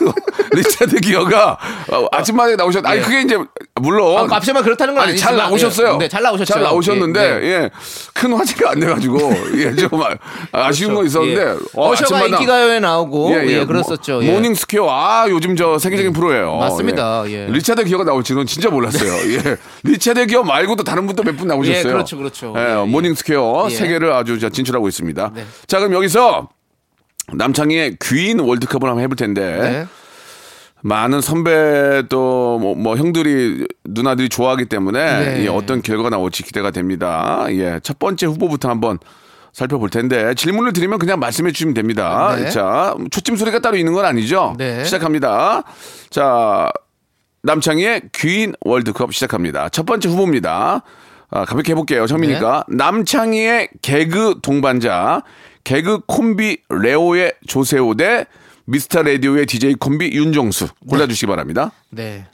[0.54, 1.56] 리차드 기어가
[1.90, 2.84] 어, 아침마당에 나오셨.
[2.84, 3.02] 아니 예.
[3.02, 3.38] 그게 이제
[3.80, 5.94] 물론 아, 앞서만 그렇다는 건 아니 잘 아니지만, 나오셨어요.
[5.94, 5.98] 예.
[5.98, 6.52] 네, 잘 나오셨죠.
[6.52, 7.46] 잘 나오셨는데 예, 네.
[7.46, 7.70] 예.
[8.12, 9.18] 큰 화제가 안 돼가지고
[9.56, 9.88] 예 좀
[10.52, 11.54] 아쉬운 건 있었는데 예.
[11.74, 14.22] 어셔가 인기가요에 나오고 예, 그랬었죠.
[14.24, 14.30] 예.
[14.32, 16.56] morning square 아 요즘 저 세계적인 프로예요.
[16.56, 17.24] 맞습니다.
[17.28, 17.46] 예.
[17.46, 19.12] 리차드 기어가 나올 줄은 진짜 몰랐어요.
[19.34, 19.56] 예.
[19.84, 21.78] 리차드 기어 말고도 다른 분도 몇 분 나오셨어요.
[21.78, 22.52] 예, 그렇죠, 그렇죠.
[22.56, 22.84] 예, 예, 예.
[22.84, 23.74] morning square 예.
[23.74, 25.32] 세계를 아주 저 진출 하고 있습니다.
[25.34, 25.44] 네.
[25.66, 26.48] 자 그럼 여기서
[27.32, 29.86] 남창희의 귀인 월드컵을 한번 해볼 텐데 네.
[30.82, 35.44] 많은 선배 또 뭐, 뭐 형들이 누나들이 좋아하기 때문에 네.
[35.44, 37.46] 예, 어떤 결과가 나올지 기대가 됩니다.
[37.50, 38.98] 예, 첫 번째 후보부터 한번
[39.52, 42.34] 살펴볼 텐데 질문을 드리면 그냥 말씀해 주시면 됩니다.
[42.36, 42.50] 네.
[42.50, 44.54] 자, 초침 소리가 따로 있는 건 아니죠?
[44.58, 44.84] 네.
[44.84, 45.62] 시작합니다.
[46.10, 46.70] 자,
[47.42, 49.68] 남창희의 귀인 월드컵 시작합니다.
[49.68, 50.82] 첫 번째 후보입니다.
[51.32, 52.06] 아, 가볍게 해볼게요.
[52.06, 52.64] 처음이니까.
[52.68, 52.76] 네.
[52.76, 55.22] 남창희의 개그 동반자,
[55.64, 58.26] 개그 콤비 레오의 조세호 대
[58.66, 61.72] 미스터 라디오의 DJ 콤비 윤정수 골라주시기 바랍니다.
[61.90, 62.26] 네.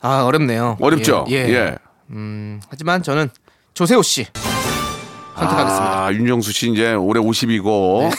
[0.00, 0.76] 아 어렵네요.
[0.80, 1.26] 어렵죠?
[1.30, 1.34] 예.
[1.48, 1.52] 예.
[1.54, 1.76] 예.
[2.10, 3.28] 음, 하지만 저는
[3.74, 4.26] 조세호 씨
[5.36, 6.04] 선택하겠습니다.
[6.06, 8.10] 아, 윤정수 씨 이제 올해 50이고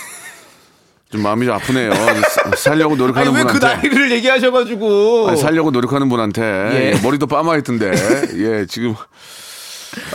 [1.11, 1.91] 좀 마음이 좀 아프네요.
[1.93, 3.67] 사- 살려고 노력하는 왜그 분한테.
[3.89, 6.93] 나이를 얘기하셔가지고 아니, 살려고 노력하는 분한테 예.
[6.95, 7.91] 예, 머리도 빠마했던데
[8.61, 8.95] 예 지금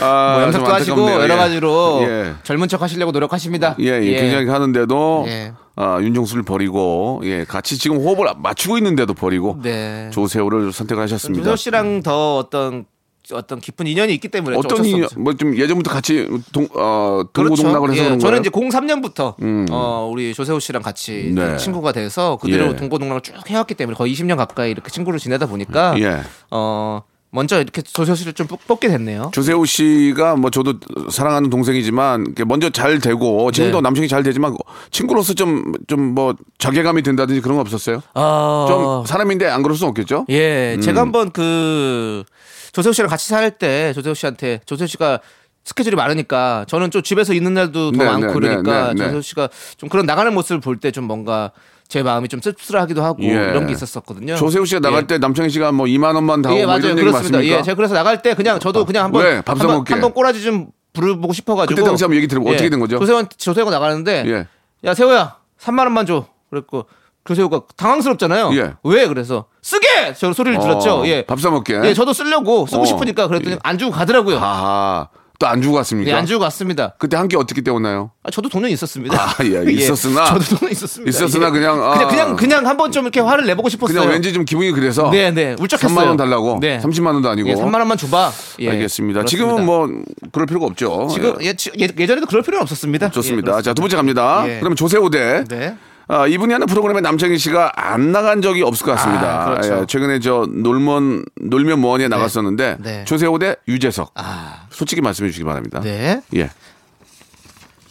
[0.01, 1.11] 아, 뭐좀 염색도 하시고.
[1.11, 1.37] 여러 예.
[1.37, 2.33] 가지로 예.
[2.43, 3.75] 젊은 척 하시려고 노력하십니다.
[3.79, 5.53] 예, 예, 굉장히 하는데도 예.
[5.75, 10.09] 아, 윤정수를 버리고 예, 같이 지금 호흡을 맞추고 있는데도 버리고 네.
[10.11, 11.43] 조세호를 선택을 하셨습니다.
[11.43, 12.85] 조세호 씨랑 더 어떤
[13.33, 15.19] 어떤 깊은 인연이 있기 때문에 좀 어떤 없죠.
[15.19, 17.55] 뭐좀 예전부터 같이 동 어, 그렇죠.
[17.55, 18.41] 동고동락을 해서 예, 그런 저는 거예요?
[18.41, 19.65] 이제 03년부터 음.
[19.69, 21.57] 어, 우리 조세호 씨랑 같이 네.
[21.57, 22.75] 친구가 돼서 그대로 예.
[22.75, 26.21] 동고동락을 쭉 해왔기 때문에 거의 20년 가까이 이렇게 친구를 지내다 보니까 예.
[26.51, 29.31] 어 먼저 이렇게 조세호 씨를 좀 뽑- 뽑게 됐네요.
[29.33, 30.75] 조세호 씨가 뭐 저도
[31.11, 33.81] 사랑하는 동생이지만 먼저 잘 되고 지금도 네.
[33.81, 34.55] 남친이 잘 되지만
[34.91, 38.01] 친구로서 좀 좀 뭐 자괴감이 든다든지 그런 거 없었어요?
[38.15, 40.25] 어, 좀 사람인데 안 그럴 수 없겠죠?
[40.29, 40.81] 예, 음.
[40.81, 42.23] 제가 한번 그
[42.71, 45.19] 조세호 씨랑 같이 살 때 조세호 씨한테 조세호 씨가
[45.67, 49.03] 스케줄이 많으니까 저는 좀 집에서 있는 날도 더 네, 많고 네, 그러니까 네, 네, 네.
[49.05, 51.51] 조세호 씨가 좀 그런 나가는 모습을 볼 때 좀 뭔가
[51.89, 53.27] 제 마음이 좀 씁쓸하기도 하고 예.
[53.27, 54.35] 이런 게 있었었거든요.
[54.37, 55.07] 조세호 씨가 나갈 예.
[55.07, 56.77] 때 남창희 씨가 뭐 2만 원만 다 오고 예, 뭐.
[56.77, 57.09] 이런 얘기.
[57.11, 57.43] 맞습니까?
[57.45, 59.41] 예, 제가 그래서 나갈 때 그냥 저도 그냥 한번 왜?
[59.41, 59.83] 밥 한번.
[59.87, 62.97] 한번 꼬라지 좀 부르고 싶어가지고 그때 당시 한번 얘기 들어보고 어떻게 된 거죠?
[62.99, 64.47] 조세호 조세호가 나가는데 예.
[64.87, 66.25] 야 세호야 3만 원만 줘.
[66.49, 66.85] 그랬고
[67.25, 68.51] 조세호가 당황스럽잖아요.
[68.55, 68.73] 예.
[68.83, 71.01] 왜 그래서 쓰게 저 소리를 들었죠.
[71.01, 71.23] 어, 예.
[71.25, 71.79] 밥 사 먹게.
[71.83, 72.85] 예, 저도 쓰려고 쓰고 어.
[72.85, 74.37] 싶으니까 그랬더니 안 주고 가더라고요.
[74.39, 75.09] 아하.
[75.39, 76.09] 또 안 주고 갔습니까?
[76.11, 76.93] 예, 안 주고 갔습니다.
[76.97, 78.09] 그때 한 끼 어떻게 때웠나요?
[78.23, 79.15] 아, 저도 돈은 있었습니다.
[79.21, 80.25] 아, 예, 있었으나.
[80.25, 81.09] 저도 돈은 있었습니다.
[81.09, 81.51] 있었으나 예.
[81.51, 81.93] 그냥, 아.
[81.93, 83.99] 그냥 그냥 그냥 한 번 좀 이렇게 화를 내보고 싶었어요.
[83.99, 85.55] 그냥 왠지 좀 기분이 그래서 네, 네.
[85.59, 85.95] 울적했어요.
[85.95, 86.57] 3만 원 달라고.
[86.61, 86.79] 네.
[86.79, 87.49] 30만 원도 아니고.
[87.49, 88.31] 예, 3만 원만 줘 봐.
[88.59, 89.19] 예, 알겠습니다.
[89.19, 89.25] 그렇습니다.
[89.25, 89.87] 지금은 뭐
[90.31, 91.07] 그럴 필요가 없죠.
[91.11, 93.11] 지금 예, 지- 예, 예전에도 그럴 필요는 없었습니다.
[93.11, 93.57] 좋습니다.
[93.57, 94.43] 예, 자, 두 번째 갑니다.
[94.47, 94.57] 예.
[94.59, 95.43] 그러면 조세호 대.
[95.49, 95.75] 네.
[96.09, 99.41] 아, 이분이 하는 프로그램에 남창희 씨가 안 나간 적이 없을 것 같습니다.
[99.41, 99.81] 아, 그렇죠.
[99.81, 103.05] 예, 최근에 저 놀면 놀면 뭐하니에 나갔었는데 네.
[103.05, 104.11] 조세호 대 유재석.
[104.15, 105.81] 아, 솔직히 말씀해 주시기 바랍니다.
[105.81, 106.21] 네.
[106.35, 106.49] 예.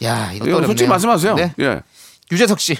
[0.03, 1.35] 야, 이거 이거 솔직히 말씀하세요.
[1.35, 1.53] 네.
[1.59, 1.81] 예.
[2.31, 2.75] 유재석 씨.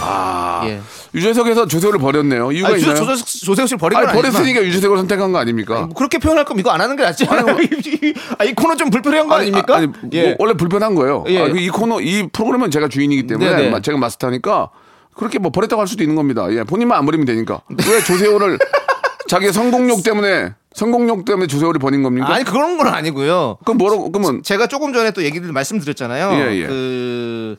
[0.00, 0.62] 아.
[0.64, 0.80] 예.
[1.14, 2.52] 유재석에서 조세호를 버렸네요.
[2.52, 2.96] 이유가 아, 유- 있나요?
[2.96, 5.80] 조세석, 조세석 씨를 버린 건 아니, 아니지만 버렸으니까 유재석을 선택한 거 아닙니까?
[5.82, 7.56] 뭐 그렇게 표현할 거면 이거 안 하는 게 낫지 않아요?
[8.38, 9.76] 아, 이 코너 좀 불편한 거 아니, 아닙니까?
[9.76, 10.22] 아니, 예.
[10.28, 11.24] 뭐 원래 불편한 거예요.
[11.28, 11.38] 예.
[11.40, 13.70] 아, 그이 코너, 이 프로그램은 제가 주인이기 때문에 네네.
[13.70, 14.70] 마- 제가 마스터니까
[15.16, 16.46] 그렇게 뭐 버렸다고 할 수도 있는 겁니다.
[16.52, 17.60] 예, 본인만 안 버리면 되니까.
[17.70, 18.58] 왜 조세호를
[19.28, 22.32] 자기 성공욕 때문에 성공욕 때문에 조세호를 버린 겁니까?
[22.32, 23.58] 아니 그런 건 아니고요.
[23.64, 26.30] 그럼 뭐라고 그러면 제가 조금 전에 또 얘기를 말씀드렸잖아요.
[26.34, 26.66] 예, 예.
[26.66, 27.56] 그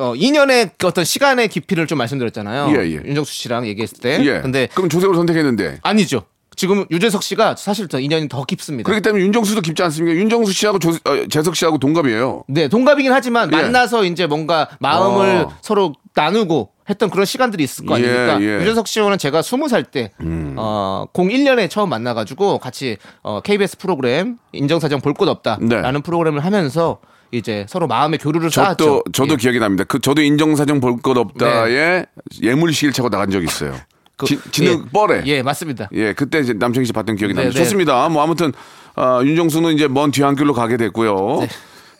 [0.00, 2.74] 어, 2년의 그 어떤 시간의 깊이를 좀 말씀드렸잖아요.
[2.76, 2.94] 예, 예.
[3.04, 4.18] 윤정수 씨랑 얘기했을 때.
[4.24, 4.40] 예.
[4.40, 6.22] 근데 그럼 조세호를 선택했는데 아니죠.
[6.56, 8.86] 지금 유재석 씨가 사실 더 인연이 더 깊습니다.
[8.86, 10.14] 그렇기 때문에 윤정수도 깊지 않습니까?
[10.18, 12.44] 윤정수 씨하고 조, 어, 재석 씨하고 동갑이에요.
[12.48, 13.56] 네, 동갑이긴 하지만 예.
[13.56, 15.56] 만나서 이제 뭔가 마음을 어.
[15.62, 18.40] 서로 나누고 했던 그런 시간들이 있을 거 예, 아닙니까?
[18.42, 18.56] 예.
[18.56, 18.60] 음.
[18.62, 20.10] 유재석 씨와는 제가 20살 때,
[20.56, 26.02] 어, 01년에 처음 만나가지고 같이 어, KBS 프로그램 인정사정 볼 곳 없다라는 네.
[26.02, 26.98] 프로그램을 하면서
[27.32, 28.76] 이제 서로 마음의 교류를 쌓았죠.
[28.76, 29.36] 저도 저도 예.
[29.36, 29.84] 기억이 납니다.
[29.86, 32.04] 그 저도 인정사정 볼 것 없다에
[32.42, 33.74] 예물시계를 차고 나간 적이 있어요.
[34.16, 35.22] 그- 지, 지는 뻘에.
[35.26, 35.88] 예, 맞습니다.
[35.92, 37.52] 예, 그때 이제 남창희 씨 봤던 기억이 납니다.
[37.52, 37.64] 네, 네.
[37.64, 38.08] 좋습니다.
[38.08, 38.52] 뭐 아무튼
[38.96, 41.38] 어, 윤정수는 이제 먼 뒤안길로 가게 됐고요.
[41.40, 41.48] 네.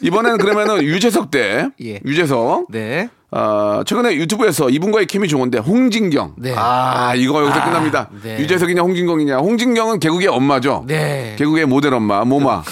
[0.03, 2.01] 이번에는 그러면은 유재석 대 예.
[2.05, 2.67] 유재석.
[2.71, 3.09] 네.
[3.31, 6.35] 아, 최근에 유튜브에서 이분과의 케미 좋은데 홍진경.
[6.39, 6.53] 네.
[6.57, 8.11] 아, 이거 여기서 끝납니다.
[8.23, 8.41] 네.
[8.41, 9.37] 유재석이냐 홍진경이냐.
[9.39, 10.85] 홍진경은 개국의 엄마죠.
[10.89, 11.37] 네.
[11.39, 12.63] 개국의 모델 엄마 모마.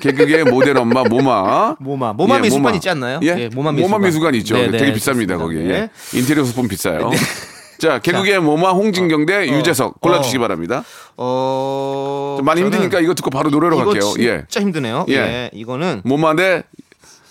[0.00, 1.76] 개국의 모델 엄마 모마.
[1.78, 2.12] 모마.
[2.12, 3.20] 모마 미술관 있지 않나요?
[3.22, 4.00] 예, 예, 모마 미술관.
[4.02, 4.56] 미술관 있죠.
[4.56, 5.38] 네, 네, 되게 비쌉니다 좋습니다.
[5.38, 5.56] 거기.
[5.58, 5.74] 네.
[5.74, 6.18] 예.
[6.18, 7.10] 인테리어 소품 비싸요.
[7.78, 10.40] 자, 개국의 모마 홍진경 대 유재석 골라주시기 어.
[10.40, 10.84] 바랍니다.
[11.16, 12.36] 어.
[12.38, 14.12] 좀 많이 힘드니까 이거 듣고 바로 노래로 이거 갈게요.
[14.12, 14.64] 진짜 예.
[14.64, 15.06] 힘드네요.
[15.08, 15.14] 예.
[15.14, 15.50] 예.
[15.52, 16.62] 이거는 모마 대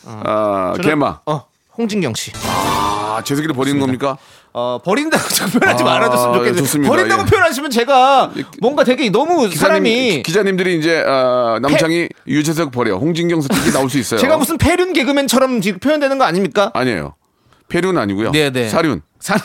[0.05, 1.19] 아, 저는- 개마.
[1.25, 1.45] 어.
[1.77, 2.31] 홍진경 씨.
[2.35, 4.17] 아, 재석이를 버리는 겁니까?
[4.53, 5.23] 어, 버린다고
[5.59, 6.59] 표현하지 아, 말아줬으면 좋겠는데.
[6.61, 6.89] 좋습니다.
[6.89, 7.25] 버린다고 예.
[7.25, 13.89] 표현하시면 제가 뭔가 되게 너무 사람이 기자님들이 이제 아, 남창이 유재석 버려 홍진경 선택이 나올
[13.89, 14.19] 수 있어요.
[14.19, 16.71] 제가 무슨 패륜 개그맨처럼 지금 표현되는 거 아닙니까?
[16.73, 17.15] 아니에요.
[17.67, 18.31] 패륜 아니고요.
[18.31, 18.69] 네, 네.
[18.69, 19.01] 사륜.
[19.19, 19.35] 사...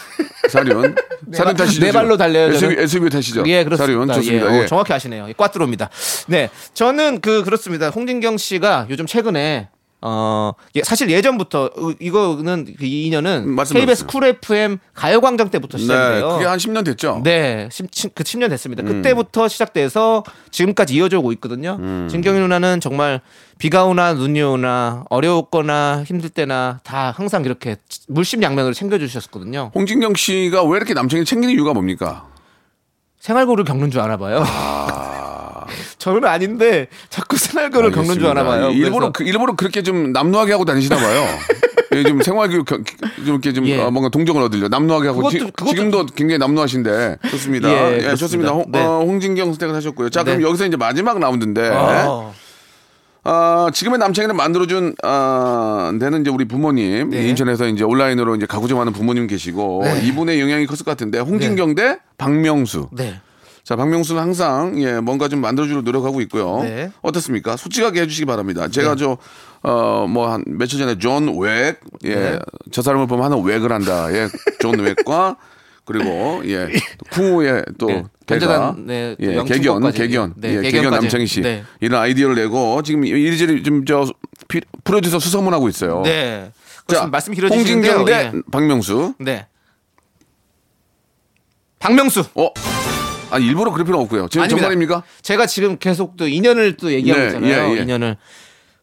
[0.50, 0.94] 사륜.
[1.32, 1.84] 사륜 타시죠.
[1.84, 2.76] 네 발로 달려요, SUV.
[2.78, 3.44] SUV 타시죠.
[3.46, 4.06] 예, 그렇습니다.
[4.06, 4.52] 사륜 좋습니다.
[4.52, 4.64] 예, 예.
[4.64, 5.28] 어, 정확히 아시네요.
[5.36, 5.88] 꽈뚜로입니다.
[6.26, 7.88] 네, 저는 그 그렇습니다.
[7.88, 9.68] 홍진경 씨가 요즘 최근에
[10.00, 14.06] 어 예, 사실 예전부터 어, 이거는 그이 인연은 KBS.
[14.06, 16.28] 쿨 FM 가요광장 때부터 네, 시작돼요.
[16.34, 17.20] 그게 한 10년 됐죠.
[17.24, 18.84] 네, 10, 그 10년 됐습니다.
[18.84, 18.86] 음.
[18.86, 21.78] 그때부터 시작돼서 지금까지 이어져 오고 있거든요.
[21.80, 22.06] 음.
[22.08, 23.20] 진경이 누나는 정말
[23.58, 29.72] 비가 오나 눈이 오나 어려웠거나 힘들 때나 다 항상 이렇게 물심양면으로 챙겨주셨었거든요.
[29.74, 32.28] 홍진경 씨가 왜 이렇게 남창이 챙기는 이유가 뭡니까?
[33.18, 34.44] 생활고를 겪는 줄 알아 봐요.
[35.98, 38.70] 저는 아닌데 자꾸 생활고를 겪는 줄 알아 봐요.
[38.70, 41.24] 일부러 그- 일부러 그렇게 좀 남루하게 하고 다니시나 봐요.
[41.94, 42.84] 예, 좀 생활교육 겨- 좀
[43.24, 43.80] 이렇게 좀 예.
[43.80, 47.70] 어, 뭔가 동정을 얻으려 남루하게 하고 그것도- 지, 그것도- 금도 굉장히 남루하신데 좋습니다.
[47.70, 48.14] 예, 예.
[48.14, 48.52] 좋습니다.
[48.52, 48.82] 홍, 네.
[48.84, 50.10] 어, 홍진경 선택을 하셨고요.
[50.10, 50.44] 자 그럼 네.
[50.44, 52.34] 여기서 이제 마지막 라운드인데 어,
[53.24, 57.28] 아, 지금의 남창이를 만들어준 아, 데는 이제 우리 부모님 네.
[57.28, 60.06] 인천에서 이제 온라인으로 이제 가구점하는 부모님 계시고 네.
[60.06, 62.88] 이분의 영향이 컸을 것 같은데 홍진경 대 박명수.
[62.92, 63.20] 네.
[63.68, 66.62] 자 박명수는 항상 예 뭔가 좀 만들어주려 노력하고 있고요.
[66.62, 66.90] 네.
[67.02, 67.58] 어떻습니까?
[67.58, 68.66] 솔직하게 해주시기 바랍니다.
[68.66, 72.38] 제가 저어 뭐 한 며칠 전에 존 웩, 예, 네.
[72.72, 74.10] 저 사람을 보면 하는 웩을 한다.
[74.14, 74.28] 예,
[74.58, 75.36] 존 웩과
[75.84, 76.66] 그리고 예,
[77.10, 78.04] 풍우의 또 네.
[78.24, 79.92] 개가 견자단, 네, 또 예, 개견.
[79.92, 80.90] 개견, 네, 예, 개견.
[80.90, 81.62] 남창희 씨 네.
[81.82, 84.06] 이런 아이디어를 내고 지금 이리저리 좀저
[84.82, 86.00] 프로듀서 수소문하고 있어요.
[86.06, 86.52] 네.
[86.86, 87.04] 자.
[87.04, 87.92] 말씀 길어지시는데요.
[87.92, 88.42] 홍진경 대 예.
[88.50, 89.12] 박명수.
[89.18, 89.46] 네.
[91.80, 92.24] 박명수.
[92.34, 92.50] 어,
[93.30, 94.28] 아니 일부러 그럴 필요 없고요.
[94.28, 94.62] 지금 아닙니다.
[94.68, 95.02] 정말입니까?
[95.22, 97.74] 제가 지금 계속 또 인연을 또 얘기하고 네, 있잖아요.
[97.74, 97.82] 예, 예.
[97.82, 98.16] 인연을.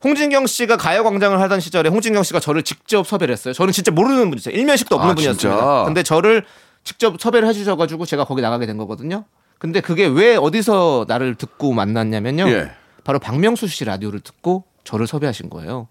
[0.03, 3.53] 홍진경 씨가 가요광장을 하던 시절에 홍진경 씨가 저를 직접 섭외를 했어요.
[3.53, 4.55] 저는 진짜 모르는 분이었어요.
[4.55, 5.57] 일면식도 없는 아, 분이었습니다.
[5.59, 5.83] 진짜?
[5.85, 6.45] 근데 저를
[6.83, 9.25] 직접 섭외를 해주셔가지고 제가 거기 나가게 된 거거든요.
[9.57, 12.47] 근데 그게 왜 어디서 나를 듣고 만났냐면요.
[12.49, 12.71] 예.
[13.03, 15.87] 바로 박명수 씨 라디오를 듣고 저를 섭외하신 거예요.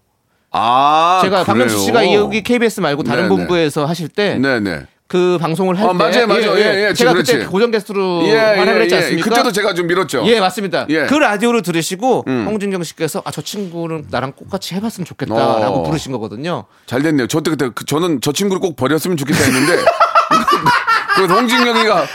[0.51, 1.85] 아, 제가 박명수 그래요?
[1.85, 3.35] 씨가 여기 KBS 말고 다른 네네.
[3.35, 5.37] 본부에서 하실 때그네 네.
[5.39, 6.57] 방송을 할 어, 때 맞아요, 맞아요.
[6.57, 7.33] 예, 예, 제가 그렇지.
[7.33, 8.99] 그때 고정 게스트로 예, 활약을 예, 했지 예.
[8.99, 9.29] 않습니까?
[9.29, 10.23] 그때도 제가 좀 밀었죠.
[10.25, 10.87] 예, 맞습니다.
[10.89, 11.05] 예.
[11.05, 12.45] 그 라디오를 들으시고 음.
[12.49, 15.83] 홍진경 씨께서 아, 저 친구는 나랑 똑같이 해봤으면 좋겠다라고 어.
[15.83, 16.65] 부르신 거거든요.
[16.87, 17.27] 잘 됐네요.
[17.27, 19.77] 저때 그때 그- 저는 저 친구를 꼭 버렸으면 좋겠다 했는데
[21.15, 22.05] 그래서 홍진경이가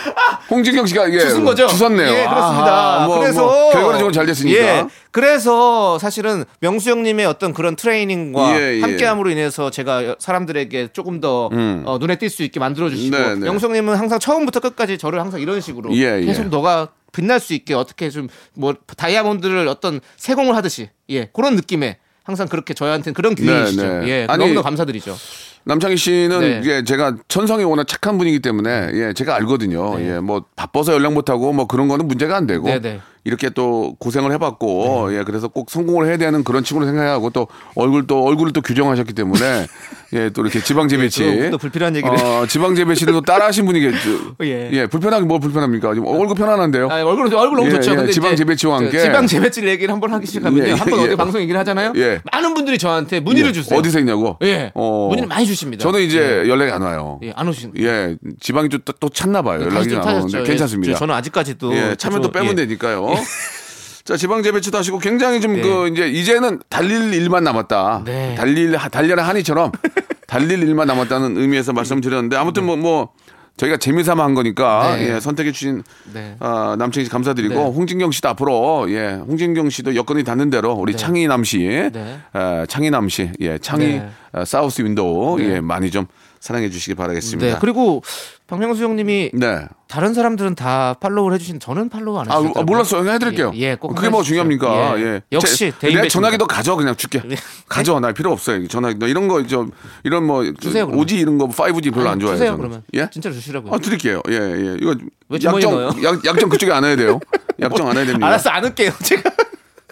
[0.51, 1.69] 홍진경 씨가 예, 주신 거죠?
[1.69, 2.09] 주셨네요.
[2.09, 2.97] 예, 그렇습니다.
[2.99, 3.00] 뭐,
[3.31, 4.59] 그래서 뭐 결과는 잘 됐으니까.
[4.61, 8.81] 예, 그래서 사실은 명수 형님의 어떤 그런 트레이닝과 예, 예.
[8.81, 11.83] 함께함으로 인해서 제가 사람들에게 조금 더 음.
[11.87, 13.41] 어, 눈에 띌 수 있게 만들어 주시고 네, 네.
[13.41, 16.25] 명수 형님은 항상 처음부터 끝까지 저를 항상 이런 식으로 예, 예.
[16.25, 21.97] 계속 너가 빛날 수 있게 어떻게 좀 뭐 다이아몬드를 어떤 세공을 하듯이 예 그런 느낌의
[22.25, 23.83] 항상 그렇게 저희한테는 그런 기회이시죠.
[23.83, 24.09] 네, 네.
[24.09, 25.17] 예, 아니, 너무나 감사드리죠.
[25.65, 26.61] 남창희 씨는 네.
[26.63, 29.99] 이게 제가 천성이 워낙 착한 분이기 때문에 예, 제가 알거든요.
[29.99, 30.15] 네.
[30.17, 33.01] 예, 뭐 바빠서 연락 못 하고 뭐 그런 거는 문제가 안 되고 네, 네.
[33.25, 38.07] 이렇게 또 고생을 해봤고 예, 그래서 꼭 성공을 해야 되는 그런 친구로 생각하고 또 얼굴
[38.07, 39.67] 또 얼굴을 또 규정하셨기 때문에
[40.13, 42.13] 예, 또 이렇게 지방 재배치 네, 또- 또 불필요한 얘기를.
[42.17, 44.35] 어, 지방 재배치를 또 따라하신 분이겠죠.
[44.43, 44.71] 예.
[44.73, 45.95] 예, 불편하게 뭐 불편합니까?
[45.95, 46.89] 지금 얼굴 편안한데요.
[46.91, 47.93] 아, 얼굴 얼굴 너무 예, 좋죠.
[47.93, 50.67] 예, 근데 지방 재배치와 저 함께 지방 재배치를 얘기를 한번 하기 시작하면요.
[50.67, 51.05] 예, 한번 예.
[51.05, 51.93] 어디 방송 얘기를 하잖아요.
[51.97, 52.21] 예.
[52.33, 53.79] 많은 분들이 저한테 문의를 예, 주세요.
[53.79, 54.37] 어디서 있냐고?
[54.43, 54.73] 예.
[54.75, 55.07] 어.
[55.11, 55.83] 문의를 많이 주십니다.
[55.83, 57.21] 저는 이제 연락이 안 와요.
[57.23, 57.73] 예, 안 오신.
[57.79, 59.61] 예, 지방이 좀또 찼나 봐요.
[59.61, 60.17] 연락이 다시 좀 안.
[60.17, 60.99] 오는데 예, 괜찮습니다.
[60.99, 62.67] 저는 아직까지도 예, 차면 또 저- 빼면 예.
[62.67, 63.10] 되니까요.
[64.05, 65.63] 자, 지방 재배치도 하시고 굉장히 좀 네.
[65.63, 68.03] 그 이제 이제는 달릴 일만 남았다.
[68.05, 68.35] 네.
[68.35, 69.73] 달릴 달려라 한이처럼
[70.27, 73.11] 달릴 일만 남았다는 의미에서 말씀드렸는데 아무튼 뭐뭐
[73.57, 75.15] 저희가 재미삼아 한 거니까 네.
[75.15, 75.83] 예, 선택해 주신
[76.15, 76.35] 네.
[76.41, 77.61] 아, 남창희 씨 감사드리고 네.
[77.61, 82.19] 홍진경 씨도 앞으로 예, 홍진경 씨도 여건이 닿는 대로 우리 창희남 씨, 네.
[82.33, 84.11] 어, 창희남 씨, 예, 창희 네.
[84.33, 85.45] 어, South Window 네.
[85.45, 86.07] 예, 많이 좀
[86.41, 87.47] 사랑해 주시기 바라겠습니다.
[87.55, 87.59] 네.
[87.61, 88.03] 그리고
[88.47, 89.67] 박명수 형님이 네.
[89.89, 92.61] 다른 사람들은 다 follow를 해주신 저는 follow 안 아, 해주셨어요.
[92.61, 93.01] 아, 몰랐어요.
[93.03, 93.53] 그냥 해드릴게요.
[93.57, 94.23] 예, 예, 꼭 그게 뭐.
[94.23, 94.99] 중요합니까?
[94.99, 95.03] 예.
[95.05, 95.23] 예.
[95.33, 96.09] 역시 제- 내.
[96.09, 97.21] 전화기 너 가져 그냥 줄게.
[97.27, 97.37] 네.
[97.69, 98.01] 가져.
[98.01, 98.67] 나 필요 없어요.
[98.69, 99.67] 전화기 너 이런 거저
[100.03, 101.03] 이런 뭐 주세요, 그러면.
[101.05, 102.37] 오지 이런 거 5G 별로 안 아니, 좋아해요.
[102.39, 102.59] 주세요 저는.
[102.59, 102.83] 그러면.
[102.95, 103.09] 예?
[103.13, 103.75] 진짜로 주시라고요.
[103.75, 104.23] 아, 드릴게요.
[104.31, 104.77] 예, 예.
[104.81, 104.95] 이거
[105.35, 106.03] 약정?
[106.03, 107.21] 약, 약정 그쪽에 안 해야 돼요.
[107.61, 108.27] 약정 안 해야 됩니다.
[108.27, 108.91] 알았어 안 할게요.
[109.05, 109.31] 제가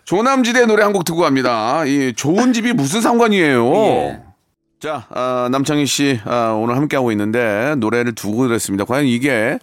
[0.04, 1.84] 조남지대 노래 한 곡 듣고 갑니다.
[1.84, 3.74] 이 좋은 집이 무슨 상관이에요?
[3.74, 4.22] 예.
[4.80, 8.84] 자, 아, 남창희 씨 아, 오늘 함께 하고 있는데 노래를 두고 그랬습니다.
[8.84, 9.58] 과연 이게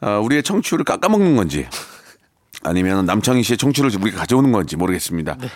[0.00, 1.66] 아, 우리의 청취율을 깎아먹는 건지
[2.64, 5.36] 아니면 남창희 씨의 청취율을 우리가 가져오는 건지 모르겠습니다.
[5.40, 5.48] 네.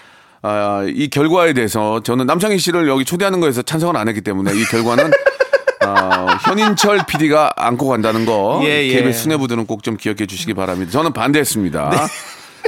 [0.42, 4.64] 아, 이 결과에 대해서 저는 남창희 씨를 여기 초대하는 거에서 찬성을 안 했기 때문에 이
[4.64, 5.10] 결과는
[5.84, 8.92] 어, 현인철 PD가 안고 간다는 거 예, 예.
[8.94, 10.92] KBS 수뇌부들은 꼭 좀 기억해 주시기 바랍니다.
[10.92, 11.90] 저는 반대했습니다.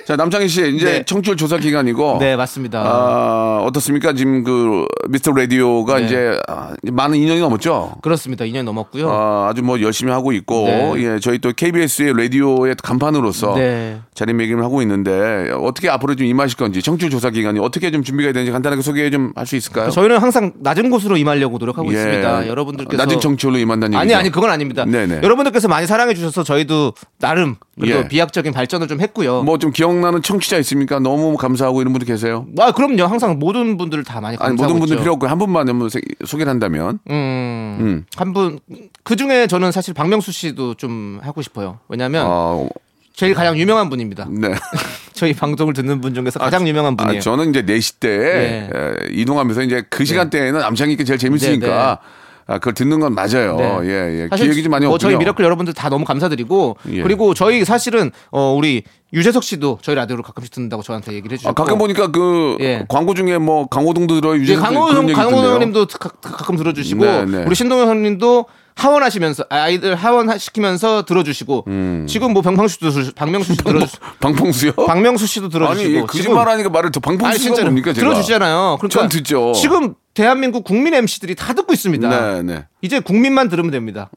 [0.07, 1.02] 자, 남창희 씨 이제 네.
[1.04, 2.80] 청취율 조사 기간이고 네, 맞습니다.
[2.85, 4.12] 아, 어떻습니까?
[4.12, 6.04] 지금 그 미스터 라디오가 네.
[6.07, 7.94] 이제 아, 많은 2년이 넘었죠.
[8.02, 8.44] 그렇습니다.
[8.44, 9.11] 2년 넘었고요.
[9.11, 10.92] 아, 아주 뭐 열심히 하고 있고 네.
[10.98, 13.98] 예, 저희 또 KBS의 라디오의 간판으로서 네.
[14.14, 18.52] 자리매김을 하고 있는데 어떻게 앞으로 좀 임하실 건지 청취율 조사 기간이 어떻게 좀 준비가 되는지
[18.52, 19.90] 간단하게 소개 좀 할 수 있을까요?
[19.90, 21.96] 저희는 항상 낮은 곳으로 임하려고 노력하고 예.
[21.96, 22.48] 있습니다.
[22.48, 24.18] 여러분들께서 낮은 청취율로 임한다는 아니 얘기죠?
[24.18, 24.85] 아니 그건 아닙니다.
[24.85, 25.20] 네네.
[25.22, 28.09] 여러분들께서 많이 사랑해 주셔서 저희도 나름 그래도 예.
[28.09, 29.42] 비약적인 발전을 좀 했고요.
[29.42, 30.99] 뭐좀 기 억나는 청취자 있습니까?
[30.99, 32.47] 너무 감사하고 이런 분들 계세요?
[32.59, 33.05] 아 그럼요.
[33.05, 35.03] 항상 모든 분들 다 많이 아니 감사하고 모든 분들 있죠.
[35.03, 38.05] 필요 없고 한 분만 한번 세- 소개를 한다면 음, 음.
[38.16, 38.59] 한 분,
[39.03, 41.79] 그 중에 저는 사실 박명수 씨도 좀 하고 싶어요.
[41.88, 42.68] 왜냐면 어,
[43.14, 44.27] 제일 가장 유명한 분입니다.
[44.31, 44.49] 네.
[45.14, 47.18] 저희 방송을 듣는 분 중에서 가장 유명한 분이에요.
[47.18, 48.70] 아, 저는 이제 4시 때 네.
[48.75, 52.01] 에, 이동하면서 이제 그 시간대에는 남창이께 제일 재밌으니까
[52.46, 53.57] 아, 그걸 듣는 건 맞아요.
[53.57, 53.78] 네.
[53.85, 54.28] 예, 예.
[54.28, 55.11] 사실 기억이 좀 많이 뭐 없군요.
[55.12, 57.02] 저희 미라클 여러분들 다 너무 감사드리고 예.
[57.02, 58.83] 그리고 저희 사실은 어 우리
[59.14, 62.85] 유재석 씨도 저희 라디오를 가끔씩 듣는다고 저한테 얘기를 해주셨고 아, 가끔 보니까 그 예.
[62.88, 67.44] 광고 중에 뭐 강호동도 들어 예, 유재 강호동 강호동님도 가- 가끔 들어주시고 네, 네.
[67.46, 68.44] 우리 신동엽 형님도
[68.77, 72.07] 하원하시면서 아이들 하원 시키면서 들어주시고 음.
[72.09, 74.73] 지금 뭐 방명수도 들- 박명수 씨 들어주 방풍수요?
[74.73, 77.01] 박명수 씨도 들어주시고 아니 거짓말하니까 말을 더
[77.39, 78.07] 진짜로 뭡니까 제가?
[78.09, 78.79] 들어주시잖아요.
[78.81, 79.53] 그러니까 전 듣죠.
[79.53, 82.09] 지금 대한민국 국민 MC들이 다 듣고 있습니다.
[82.09, 82.67] 네, 네.
[82.83, 84.11] 이제 국민만 들으면 됩니다.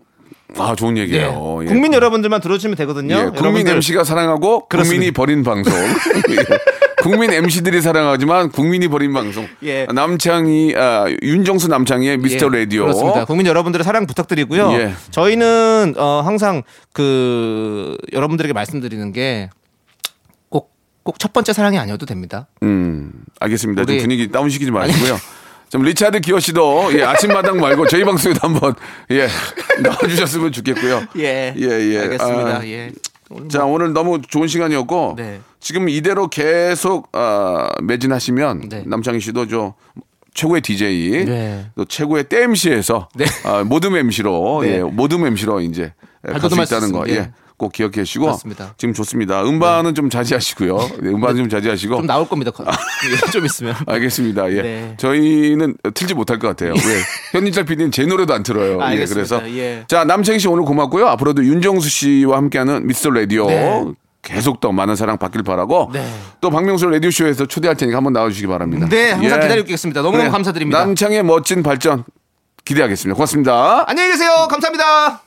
[0.58, 1.02] 아 좋은 네.
[1.02, 1.60] 얘기예요.
[1.63, 1.65] 예.
[1.65, 3.15] 국민 여러분들만 들어주시면 되거든요.
[3.15, 5.13] 예, 국민 MC가 사랑하고 국민이 그렇습니다.
[5.15, 5.74] 버린 방송.
[6.99, 7.03] 예.
[7.03, 9.47] 국민 MC들이 사랑하지만 국민이 버린 방송.
[9.63, 9.86] 예.
[9.86, 12.83] 남창희 아, 윤정수 남창희의 미스터 예, 라디오.
[12.83, 13.25] 그렇습니다.
[13.25, 14.71] 국민 여러분들의 사랑 부탁드리고요.
[14.73, 14.93] 예.
[15.12, 19.49] 저희는 어, 항상 그 여러분들에게 말씀드리는 게
[20.49, 20.69] 꼭
[21.03, 22.47] 꼭 첫 번째 사랑이 아니어도 됩니다.
[22.63, 23.86] 음, 알겠습니다.
[23.86, 25.17] 좀 우리- 분위기 다운 시키지 마시고요.
[25.69, 28.73] 좀 리차드 기어 씨도 예, 아침마당 말고 저희 방송에도 한번
[29.12, 29.27] 예
[29.81, 31.03] 나와주셨으면 좋겠고요.
[31.19, 31.53] 예.
[31.57, 31.62] 예,
[31.93, 31.99] 예.
[31.99, 32.57] 알겠습니다.
[32.60, 32.89] 아, 예.
[33.29, 35.39] 오늘 자 뭐- 오늘 너무 좋은 시간이었고 네.
[35.59, 38.83] 지금 이대로 계속 아, 매진하시면 네.
[38.85, 39.73] 남창희 씨도 저
[40.33, 41.65] 최고의 DJ 네.
[41.75, 43.25] 또 최고의 때 MC에서 네.
[43.43, 44.77] 아, 모듬 MC로 네.
[44.77, 47.09] 예, 모듬 MC로 이제 갈 수 있다는 거 있습니다.
[47.15, 47.31] 예.
[47.58, 48.76] 꼭 기억해 주시고 그렇습니다.
[48.78, 49.43] 지금 좋습니다.
[49.43, 50.78] 음반은 좀 자제하시고요.
[51.02, 52.52] 네, 음반은 좀 자제하시고 좀 나올 겁니다.
[52.62, 53.76] 예, 좀 있으면.
[53.88, 54.52] 알겠습니다.
[54.52, 54.62] 예.
[54.62, 54.93] 네.
[54.98, 56.74] 저희는 틀지 못할 것 같아요.
[56.74, 57.02] 왜?
[57.34, 58.78] 현인철 PD는 제 노래도 안 틀어요.
[58.80, 59.39] 예, 알겠습니다.
[59.39, 59.86] 그래서 예.
[59.88, 61.08] 자 남창희 씨 오늘 고맙고요.
[61.08, 63.86] 앞으로도 윤정수 씨와 함께하는 미스터 라디오 네.
[64.22, 66.06] 계속 더 많은 사랑 받길 바라고 네.
[66.41, 68.88] 또 박명수 라디오 쇼에서 초대할 테니까 한번 나와주시기 바랍니다.
[68.89, 69.41] 네, 항상 예.
[69.41, 70.02] 기다리고 있겠습니다.
[70.02, 70.32] 너무너무 그래.
[70.32, 70.80] 감사드립니다.
[70.80, 72.04] 남창의 멋진 발전
[72.65, 73.15] 기대하겠습니다.
[73.15, 73.86] 고맙습니다.
[73.88, 74.48] 안녕히 계세요.
[74.50, 75.26] 감사합니다.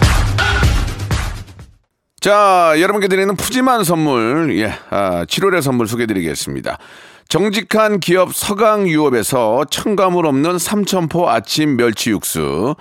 [2.21, 6.77] 자, 여러분께 드리는 푸짐한 선물, 예, 아, 7월의 선물 소개드리겠습니다.
[7.27, 12.75] 정직한 기업 서강유업에서 첨가물 없는 삼천포 아침 멸치 육수,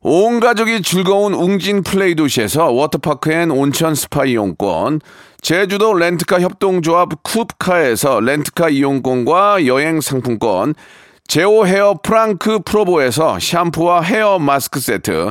[0.00, 5.02] 온 가족이 즐거운 웅진 플레이 도시에서 워터파크 and 온천 스파 이용권,
[5.40, 10.74] 제주도 렌트카 협동조합 쿱카에서 렌트카 이용권과 여행 상품권,
[11.28, 15.30] 제오 헤어 프랑크 프로보에서 샴푸와 hair mask 세트,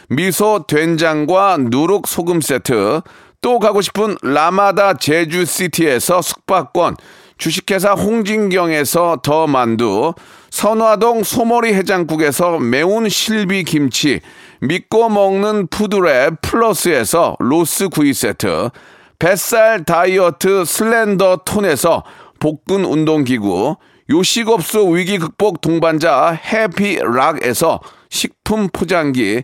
[0.11, 2.99] 미소 된장과 누룩 소금 세트,
[3.39, 6.97] 또 가고 싶은 라마다 제주시티에서 숙박권,
[7.37, 10.13] 주식회사 홍진경에서 더 만두,
[10.49, 14.19] 선화동 소머리 해장국에서 매운 실비 김치,
[14.59, 18.69] 믿고 먹는 푸드랩 플러스에서 로스 구이 세트,
[19.17, 22.03] 뱃살 다이어트 슬렌더 톤에서
[22.41, 23.77] 복근 운동기구,
[24.09, 29.43] 요식업소 위기 극복 동반자 해피락에서 식품 포장기,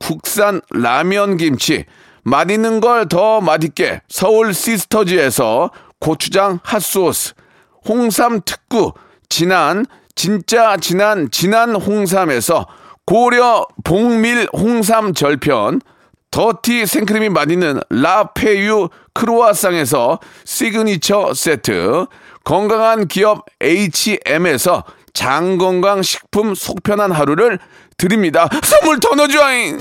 [0.00, 1.84] 국산 라면 김치,
[2.22, 5.70] 맛있는 걸 더 맛있게 서울 시스터즈에서
[6.00, 7.34] 고추장 핫소스,
[7.88, 8.92] 홍삼 특구,
[9.28, 12.66] 진한, 진짜 진한, 진한 홍삼에서
[13.06, 15.80] 고려 봉밀 홍삼 절편,
[16.30, 22.06] 더티 생크림이 맛있는 라페유 크로아상에서 시그니처 세트,
[22.44, 27.58] 건강한 기업 H&M에서 장건강 식품 속편한 하루를
[28.00, 28.48] 드립니다.
[28.62, 29.78] 선물 더 넣어줘잉!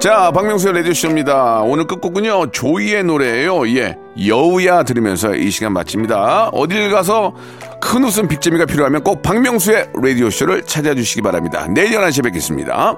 [0.00, 1.60] 자, 박명수의 레디오쇼입니다.
[1.60, 6.48] 오늘 끝곡은요, 조이의 노래예요 예, 여우야 들으면서 이 시간 마칩니다.
[6.54, 7.34] 어딜 가서
[7.82, 11.66] 큰 웃음 빅재미가 필요하면 꼭 박명수의 라디오쇼를 찾아주시기 바랍니다.
[11.68, 12.96] 내일 11시에 뵙겠습니다.